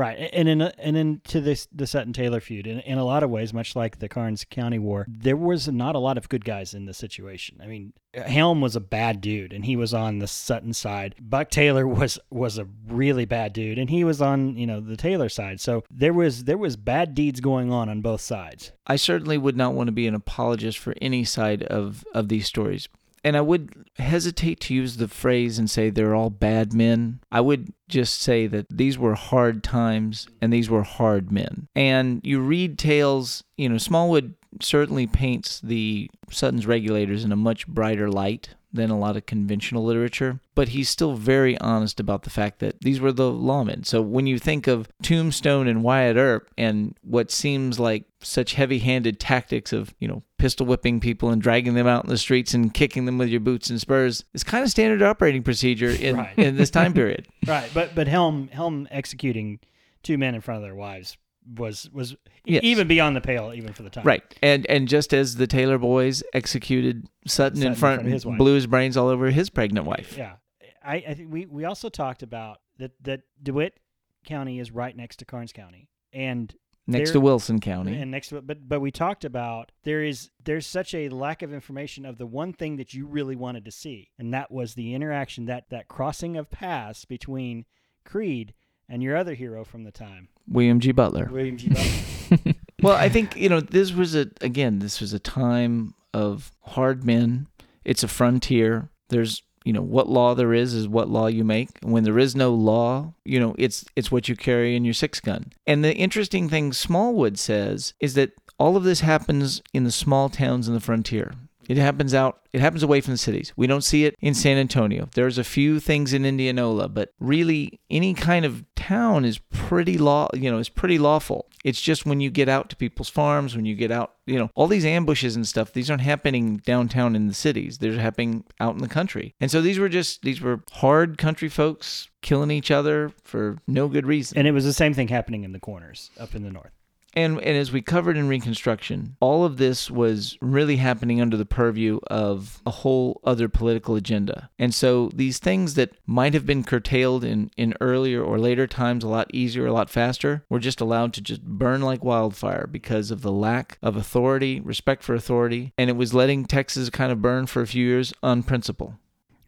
Right, 0.00 0.30
and 0.32 0.48
in 0.48 0.62
and 0.62 0.96
into 0.96 1.42
this 1.42 1.68
the 1.70 1.86
Sutton 1.86 2.14
Taylor 2.14 2.40
feud, 2.40 2.66
in, 2.66 2.80
in 2.80 2.96
a 2.96 3.04
lot 3.04 3.22
of 3.22 3.28
ways, 3.28 3.52
much 3.52 3.76
like 3.76 3.98
the 3.98 4.08
Karnes 4.08 4.48
County 4.48 4.78
War, 4.78 5.04
there 5.06 5.36
was 5.36 5.68
not 5.68 5.94
a 5.94 5.98
lot 5.98 6.16
of 6.16 6.30
good 6.30 6.42
guys 6.42 6.72
in 6.72 6.86
the 6.86 6.94
situation. 6.94 7.60
I 7.62 7.66
mean, 7.66 7.92
Helm 8.14 8.62
was 8.62 8.74
a 8.74 8.80
bad 8.80 9.20
dude, 9.20 9.52
and 9.52 9.62
he 9.62 9.76
was 9.76 9.92
on 9.92 10.18
the 10.18 10.26
Sutton 10.26 10.72
side. 10.72 11.16
Buck 11.20 11.50
Taylor 11.50 11.86
was 12.00 12.18
was 12.30 12.56
a 12.56 12.66
really 12.88 13.26
bad 13.26 13.52
dude, 13.52 13.78
and 13.78 13.90
he 13.90 14.02
was 14.02 14.22
on 14.22 14.56
you 14.56 14.66
know 14.66 14.80
the 14.80 14.96
Taylor 14.96 15.28
side. 15.28 15.60
So 15.60 15.84
there 15.90 16.14
was 16.14 16.44
there 16.44 16.56
was 16.56 16.76
bad 16.76 17.14
deeds 17.14 17.40
going 17.42 17.70
on 17.70 17.90
on 17.90 18.00
both 18.00 18.22
sides. 18.22 18.72
I 18.86 18.96
certainly 18.96 19.36
would 19.36 19.56
not 19.58 19.74
want 19.74 19.88
to 19.88 19.92
be 19.92 20.06
an 20.06 20.14
apologist 20.14 20.78
for 20.78 20.94
any 21.02 21.24
side 21.24 21.62
of 21.64 22.06
of 22.14 22.30
these 22.30 22.46
stories, 22.46 22.88
and 23.24 23.36
I 23.36 23.40
would 23.40 23.88
hesitate 23.98 24.60
to 24.60 24.74
use 24.74 24.96
the 24.96 25.08
phrase 25.08 25.58
and 25.58 25.68
say 25.68 25.90
they're 25.90 26.14
all 26.14 26.30
bad 26.30 26.72
men. 26.72 27.20
I 27.30 27.40
would 27.40 27.72
just 27.88 28.20
say 28.20 28.46
that 28.46 28.66
these 28.70 28.98
were 28.98 29.14
hard 29.14 29.62
times 29.62 30.28
and 30.40 30.52
these 30.52 30.70
were 30.70 30.82
hard 30.82 31.30
men. 31.30 31.68
And 31.74 32.20
you 32.24 32.40
read 32.40 32.78
tales, 32.78 33.44
you 33.56 33.68
know, 33.68 33.78
Smallwood 33.78 34.34
certainly 34.60 35.06
paints 35.06 35.60
the 35.60 36.10
Sutton's 36.30 36.66
regulators 36.66 37.24
in 37.24 37.32
a 37.32 37.36
much 37.36 37.66
brighter 37.66 38.10
light 38.10 38.54
than 38.72 38.90
a 38.90 38.98
lot 38.98 39.16
of 39.16 39.26
conventional 39.26 39.84
literature, 39.84 40.40
but 40.54 40.68
he's 40.68 40.88
still 40.88 41.14
very 41.14 41.58
honest 41.58 41.98
about 41.98 42.22
the 42.22 42.30
fact 42.30 42.60
that 42.60 42.80
these 42.80 43.00
were 43.00 43.12
the 43.12 43.30
lawmen. 43.30 43.84
So 43.84 44.00
when 44.00 44.26
you 44.26 44.38
think 44.38 44.66
of 44.66 44.88
Tombstone 45.02 45.66
and 45.66 45.82
Wyatt 45.82 46.16
Earp 46.16 46.50
and 46.56 46.96
what 47.02 47.30
seems 47.30 47.80
like 47.80 48.04
such 48.22 48.54
heavy-handed 48.54 49.18
tactics 49.18 49.72
of, 49.72 49.94
you 49.98 50.08
know, 50.08 50.22
pistol 50.38 50.66
whipping 50.66 51.00
people 51.00 51.30
and 51.30 51.40
dragging 51.40 51.74
them 51.74 51.86
out 51.86 52.04
in 52.04 52.10
the 52.10 52.18
streets 52.18 52.54
and 52.54 52.72
kicking 52.74 53.04
them 53.06 53.18
with 53.18 53.28
your 53.28 53.40
boots 53.40 53.70
and 53.70 53.80
spurs, 53.80 54.24
is 54.34 54.44
kind 54.44 54.64
of 54.64 54.70
standard 54.70 55.02
operating 55.02 55.42
procedure 55.42 55.90
in, 55.90 56.16
right. 56.16 56.38
in 56.38 56.56
this 56.56 56.70
time 56.70 56.92
period. 56.92 57.26
right, 57.46 57.70
but 57.72 57.94
but 57.94 58.08
Helm 58.08 58.48
Helm 58.48 58.86
executing 58.90 59.60
two 60.02 60.18
men 60.18 60.34
in 60.34 60.40
front 60.40 60.56
of 60.56 60.62
their 60.62 60.74
wives 60.74 61.16
was 61.56 61.90
was 61.92 62.16
yes. 62.44 62.62
even 62.62 62.86
beyond 62.86 63.16
the 63.16 63.20
pale 63.20 63.52
even 63.54 63.72
for 63.72 63.82
the 63.82 63.90
time. 63.90 64.04
Right. 64.04 64.22
And 64.42 64.66
and 64.66 64.88
just 64.88 65.12
as 65.12 65.36
the 65.36 65.46
Taylor 65.46 65.78
boys 65.78 66.22
executed 66.32 67.08
Sutton, 67.26 67.56
Sutton 67.56 67.72
in, 67.72 67.74
front, 67.74 67.94
in 67.94 67.98
front 67.98 68.06
of 68.08 68.12
his 68.12 68.26
wife. 68.26 68.38
blew 68.38 68.54
his 68.54 68.66
brains 68.66 68.96
all 68.96 69.08
over 69.08 69.30
his 69.30 69.50
pregnant 69.50 69.86
wife. 69.86 70.16
Yeah. 70.16 70.34
I, 70.82 70.96
I 70.96 71.14
think 71.14 71.32
we, 71.32 71.46
we 71.46 71.64
also 71.64 71.88
talked 71.88 72.22
about 72.22 72.58
that 72.78 72.92
that 73.02 73.22
DeWitt 73.42 73.78
County 74.24 74.58
is 74.58 74.70
right 74.70 74.96
next 74.96 75.16
to 75.16 75.24
Karnes 75.24 75.52
County 75.52 75.88
and 76.12 76.54
next 76.90 77.12
to 77.12 77.20
Wilson 77.20 77.60
County. 77.60 77.96
And 77.96 78.10
next 78.10 78.28
to 78.28 78.42
but 78.42 78.68
but 78.68 78.80
we 78.80 78.90
talked 78.90 79.24
about 79.24 79.72
there 79.84 80.02
is 80.02 80.30
there's 80.42 80.66
such 80.66 80.94
a 80.94 81.08
lack 81.08 81.42
of 81.42 81.52
information 81.52 82.04
of 82.04 82.18
the 82.18 82.26
one 82.26 82.52
thing 82.52 82.76
that 82.76 82.94
you 82.94 83.06
really 83.06 83.36
wanted 83.36 83.64
to 83.64 83.70
see 83.70 84.10
and 84.18 84.32
that 84.34 84.50
was 84.50 84.74
the 84.74 84.94
interaction 84.94 85.46
that 85.46 85.70
that 85.70 85.88
crossing 85.88 86.36
of 86.36 86.50
paths 86.50 87.04
between 87.04 87.64
Creed 88.04 88.54
and 88.88 89.02
your 89.02 89.16
other 89.16 89.34
hero 89.34 89.64
from 89.64 89.84
the 89.84 89.92
time, 89.92 90.28
William 90.48 90.80
G. 90.80 90.90
Butler. 90.90 91.28
William 91.30 91.56
G. 91.56 91.68
Butler. 91.68 92.54
well, 92.82 92.96
I 92.96 93.08
think 93.08 93.36
you 93.36 93.48
know 93.48 93.60
this 93.60 93.92
was 93.92 94.14
a 94.14 94.26
again 94.40 94.80
this 94.80 95.00
was 95.00 95.12
a 95.12 95.18
time 95.18 95.94
of 96.12 96.52
hard 96.62 97.04
men. 97.04 97.46
It's 97.84 98.02
a 98.02 98.08
frontier. 98.08 98.90
There's 99.08 99.42
you 99.64 99.72
know 99.72 99.82
what 99.82 100.08
law 100.08 100.34
there 100.34 100.54
is 100.54 100.74
is 100.74 100.88
what 100.88 101.08
law 101.08 101.26
you 101.26 101.44
make. 101.44 101.70
When 101.82 102.04
there 102.04 102.18
is 102.18 102.34
no 102.34 102.54
law, 102.54 103.12
you 103.24 103.38
know 103.40 103.54
it's 103.58 103.84
it's 103.96 104.10
what 104.10 104.28
you 104.28 104.36
carry 104.36 104.76
in 104.76 104.84
your 104.84 104.94
six 104.94 105.20
gun. 105.20 105.52
And 105.66 105.84
the 105.84 105.94
interesting 105.94 106.48
thing 106.48 106.72
Smallwood 106.72 107.38
says 107.38 107.94
is 108.00 108.14
that 108.14 108.32
all 108.58 108.76
of 108.76 108.84
this 108.84 109.00
happens 109.00 109.62
in 109.72 109.84
the 109.84 109.90
small 109.90 110.28
towns 110.28 110.68
in 110.68 110.74
the 110.74 110.80
frontier. 110.80 111.32
It 111.70 111.76
happens 111.76 112.14
out, 112.14 112.40
it 112.52 112.60
happens 112.60 112.82
away 112.82 113.00
from 113.00 113.14
the 113.14 113.18
cities. 113.18 113.52
We 113.54 113.68
don't 113.68 113.84
see 113.84 114.04
it 114.04 114.16
in 114.20 114.34
San 114.34 114.56
Antonio. 114.56 115.08
There's 115.14 115.38
a 115.38 115.44
few 115.44 115.78
things 115.78 116.12
in 116.12 116.24
Indianola, 116.24 116.88
but 116.88 117.12
really 117.20 117.78
any 117.88 118.12
kind 118.12 118.44
of 118.44 118.64
town 118.74 119.24
is 119.24 119.38
pretty 119.38 119.96
law, 119.96 120.26
you 120.34 120.50
know, 120.50 120.58
is 120.58 120.68
pretty 120.68 120.98
lawful. 120.98 121.46
It's 121.64 121.80
just 121.80 122.04
when 122.04 122.20
you 122.20 122.28
get 122.28 122.48
out 122.48 122.70
to 122.70 122.76
people's 122.76 123.08
farms, 123.08 123.54
when 123.54 123.66
you 123.66 123.76
get 123.76 123.92
out, 123.92 124.14
you 124.26 124.36
know, 124.36 124.50
all 124.56 124.66
these 124.66 124.84
ambushes 124.84 125.36
and 125.36 125.46
stuff, 125.46 125.72
these 125.72 125.88
aren't 125.88 126.02
happening 126.02 126.56
downtown 126.66 127.14
in 127.14 127.28
the 127.28 127.34
cities. 127.34 127.78
They're 127.78 127.92
happening 127.92 128.42
out 128.58 128.74
in 128.74 128.80
the 128.80 128.88
country. 128.88 129.36
And 129.40 129.48
so 129.48 129.60
these 129.60 129.78
were 129.78 129.88
just 129.88 130.22
these 130.22 130.40
were 130.40 130.64
hard 130.72 131.18
country 131.18 131.48
folks 131.48 132.08
killing 132.20 132.50
each 132.50 132.72
other 132.72 133.12
for 133.22 133.58
no 133.68 133.86
good 133.86 134.06
reason. 134.06 134.38
And 134.38 134.48
it 134.48 134.52
was 134.52 134.64
the 134.64 134.72
same 134.72 134.92
thing 134.92 135.06
happening 135.06 135.44
in 135.44 135.52
the 135.52 135.60
corners 135.60 136.10
up 136.18 136.34
in 136.34 136.42
the 136.42 136.50
north. 136.50 136.72
And, 137.14 137.38
and 137.38 137.56
as 137.56 137.72
we 137.72 137.82
covered 137.82 138.16
in 138.16 138.28
Reconstruction, 138.28 139.16
all 139.20 139.44
of 139.44 139.56
this 139.56 139.90
was 139.90 140.38
really 140.40 140.76
happening 140.76 141.20
under 141.20 141.36
the 141.36 141.44
purview 141.44 141.98
of 142.08 142.62
a 142.64 142.70
whole 142.70 143.20
other 143.24 143.48
political 143.48 143.96
agenda. 143.96 144.50
And 144.58 144.74
so 144.74 145.10
these 145.12 145.38
things 145.38 145.74
that 145.74 145.90
might 146.06 146.34
have 146.34 146.46
been 146.46 146.62
curtailed 146.62 147.24
in, 147.24 147.50
in 147.56 147.74
earlier 147.80 148.22
or 148.22 148.38
later 148.38 148.66
times 148.66 149.02
a 149.02 149.08
lot 149.08 149.32
easier, 149.34 149.66
a 149.66 149.72
lot 149.72 149.90
faster, 149.90 150.44
were 150.48 150.60
just 150.60 150.80
allowed 150.80 151.12
to 151.14 151.20
just 151.20 151.42
burn 151.42 151.82
like 151.82 152.04
wildfire 152.04 152.66
because 152.66 153.10
of 153.10 153.22
the 153.22 153.32
lack 153.32 153.78
of 153.82 153.96
authority, 153.96 154.60
respect 154.60 155.02
for 155.02 155.14
authority. 155.14 155.72
And 155.76 155.90
it 155.90 155.96
was 155.96 156.14
letting 156.14 156.44
Texas 156.44 156.90
kind 156.90 157.10
of 157.10 157.22
burn 157.22 157.46
for 157.46 157.62
a 157.62 157.66
few 157.66 157.84
years 157.84 158.12
on 158.22 158.42
principle. 158.44 158.94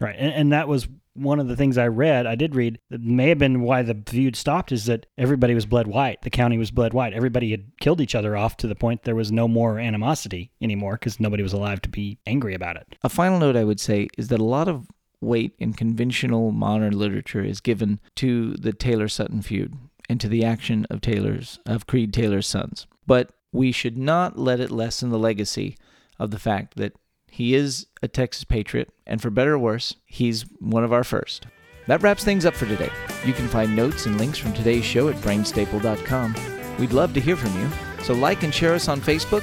Right. 0.01 0.17
And, 0.19 0.33
and 0.33 0.53
that 0.53 0.67
was 0.67 0.89
one 1.15 1.41
of 1.41 1.49
the 1.49 1.57
things 1.57 1.79
I 1.79 1.89
read, 1.89 2.27
I 2.27 2.35
did 2.35 2.55
read, 2.55 2.79
that 2.91 3.01
may 3.01 3.29
have 3.29 3.39
been 3.39 3.61
why 3.61 3.83
the 3.83 4.03
feud 4.07 4.37
stopped 4.37 4.73
is 4.73 4.87
that 4.87 5.07
everybody 5.19 5.55
was 5.55 5.67
bled 5.67 5.87
white. 5.87 6.23
The 6.23 6.31
county 6.31 6.59
was 6.59 6.71
bled 6.71 6.95
white. 6.95 7.13
Everybody 7.13 7.51
had 7.51 7.65
killed 7.81 8.01
each 8.01 8.15
other 8.15 8.37
off 8.37 8.57
to 8.59 8.67
the 8.67 8.75
point 8.75 9.03
there 9.03 9.15
was 9.15 9.31
no 9.31 9.47
more 9.47 9.79
animosity 9.79 10.51
anymore 10.61 10.95
because 10.95 11.21
nobody 11.21 11.43
was 11.43 11.53
alive 11.53 11.83
to 11.83 11.89
be 11.89 12.19
angry 12.27 12.55
about 12.55 12.77
it. 12.77 12.97
A 13.03 13.09
final 13.09 13.39
note 13.39 13.57
I 13.57 13.65
would 13.65 13.81
say 13.81 14.09
is 14.17 14.29
that 14.29 14.41
a 14.41 14.45
lot 14.45 14.69
of 14.69 14.89
weight 15.21 15.55
in 15.59 15.73
conventional 15.73 16.51
modern 16.51 16.99
literature 16.99 17.45
is 17.45 17.61
given 17.61 18.01
to 18.17 18.55
the 18.55 18.73
Taylor 18.73 19.09
Sutton 19.09 19.43
feud 19.43 19.75
and 20.09 20.21
to 20.21 20.29
the 20.29 20.45
action 20.45 20.87
of 20.91 21.01
Taylor's 21.01 21.61
of 21.67 21.87
Creed 21.87 22.13
Taylor's 22.13 22.47
sons. 22.47 22.87
But 23.07 23.33
we 23.53 23.71
should 23.71 23.99
not 23.99 24.39
let 24.39 24.61
it 24.61 24.71
lessen 24.71 25.11
the 25.11 25.19
legacy 25.19 25.77
of 26.19 26.31
the 26.31 26.39
fact 26.39 26.77
that 26.77 26.95
he 27.33 27.55
is 27.55 27.87
a 28.03 28.09
Texas 28.09 28.45
patriot, 28.45 28.93
and 29.07 29.23
for 29.23 29.31
better 29.31 29.55
or 29.55 29.59
worse, 29.59 29.95
he's 30.05 30.43
one 30.61 30.85
of 30.85 30.93
our 30.93 31.03
first. 31.03 31.47
That 31.87 32.03
wraps 32.03 32.23
things 32.23 32.45
up 32.45 32.55
for 32.55 32.67
today. 32.67 32.91
You 33.25 33.33
can 33.33 33.49
find 33.49 33.75
notes 33.75 34.05
and 34.05 34.19
links 34.19 34.37
from 34.37 34.53
today's 34.53 34.85
show 34.85 35.09
at 35.09 35.17
brainstable.com. 35.17 36.37
We'd 36.79 36.93
love 36.93 37.15
to 37.15 37.21
hear 37.23 37.35
from 37.35 37.59
you, 37.59 37.71
so 38.05 38.13
like 38.13 38.43
and 38.43 38.53
share 38.53 38.75
us 38.75 38.87
on 38.87 39.01
Facebook, 39.01 39.41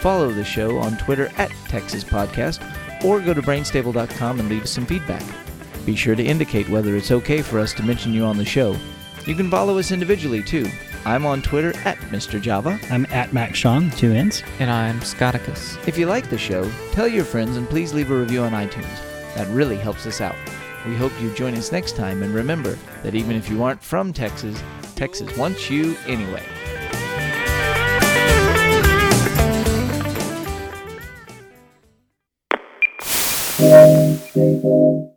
follow 0.00 0.30
the 0.30 0.44
show 0.44 0.78
on 0.78 0.96
Twitter 0.98 1.32
at 1.36 1.50
Texas 1.66 2.04
Podcast, 2.04 2.62
or 3.04 3.20
go 3.20 3.34
to 3.34 3.42
brainstable.com 3.42 4.38
and 4.38 4.48
leave 4.48 4.62
us 4.62 4.70
some 4.70 4.86
feedback. 4.86 5.24
Be 5.84 5.96
sure 5.96 6.14
to 6.14 6.24
indicate 6.24 6.68
whether 6.68 6.94
it's 6.94 7.10
okay 7.10 7.42
for 7.42 7.58
us 7.58 7.74
to 7.74 7.82
mention 7.82 8.14
you 8.14 8.22
on 8.22 8.38
the 8.38 8.44
show. 8.44 8.76
You 9.26 9.34
can 9.34 9.50
follow 9.50 9.78
us 9.78 9.90
individually 9.90 10.44
too. 10.44 10.70
I'm 11.04 11.26
on 11.26 11.42
Twitter 11.42 11.76
at 11.84 11.98
Mr. 12.10 12.40
Java. 12.40 12.78
I'm 12.90 13.06
at 13.06 13.32
Mac 13.32 13.56
Sean, 13.56 13.90
two 13.90 14.12
N's. 14.12 14.42
And 14.60 14.70
I'm 14.70 15.00
Scotticus. 15.00 15.76
If 15.88 15.98
you 15.98 16.06
like 16.06 16.30
the 16.30 16.38
show, 16.38 16.70
tell 16.92 17.08
your 17.08 17.24
friends 17.24 17.56
and 17.56 17.68
please 17.68 17.92
leave 17.92 18.10
a 18.10 18.16
review 18.16 18.42
on 18.42 18.52
iTunes. 18.52 19.34
That 19.34 19.48
really 19.48 19.76
helps 19.76 20.06
us 20.06 20.20
out. 20.20 20.36
We 20.86 20.94
hope 20.94 21.12
you 21.20 21.34
join 21.34 21.54
us 21.54 21.72
next 21.72 21.96
time 21.96 22.22
and 22.22 22.32
remember 22.34 22.78
that 23.02 23.14
even 23.14 23.36
if 23.36 23.48
you 23.48 23.62
aren't 23.62 23.82
from 23.82 24.12
Texas, 24.12 24.62
Texas 24.94 25.36
wants 25.36 25.70
you 25.70 25.96
anyway. 26.06 26.42
Stable. 34.30 35.11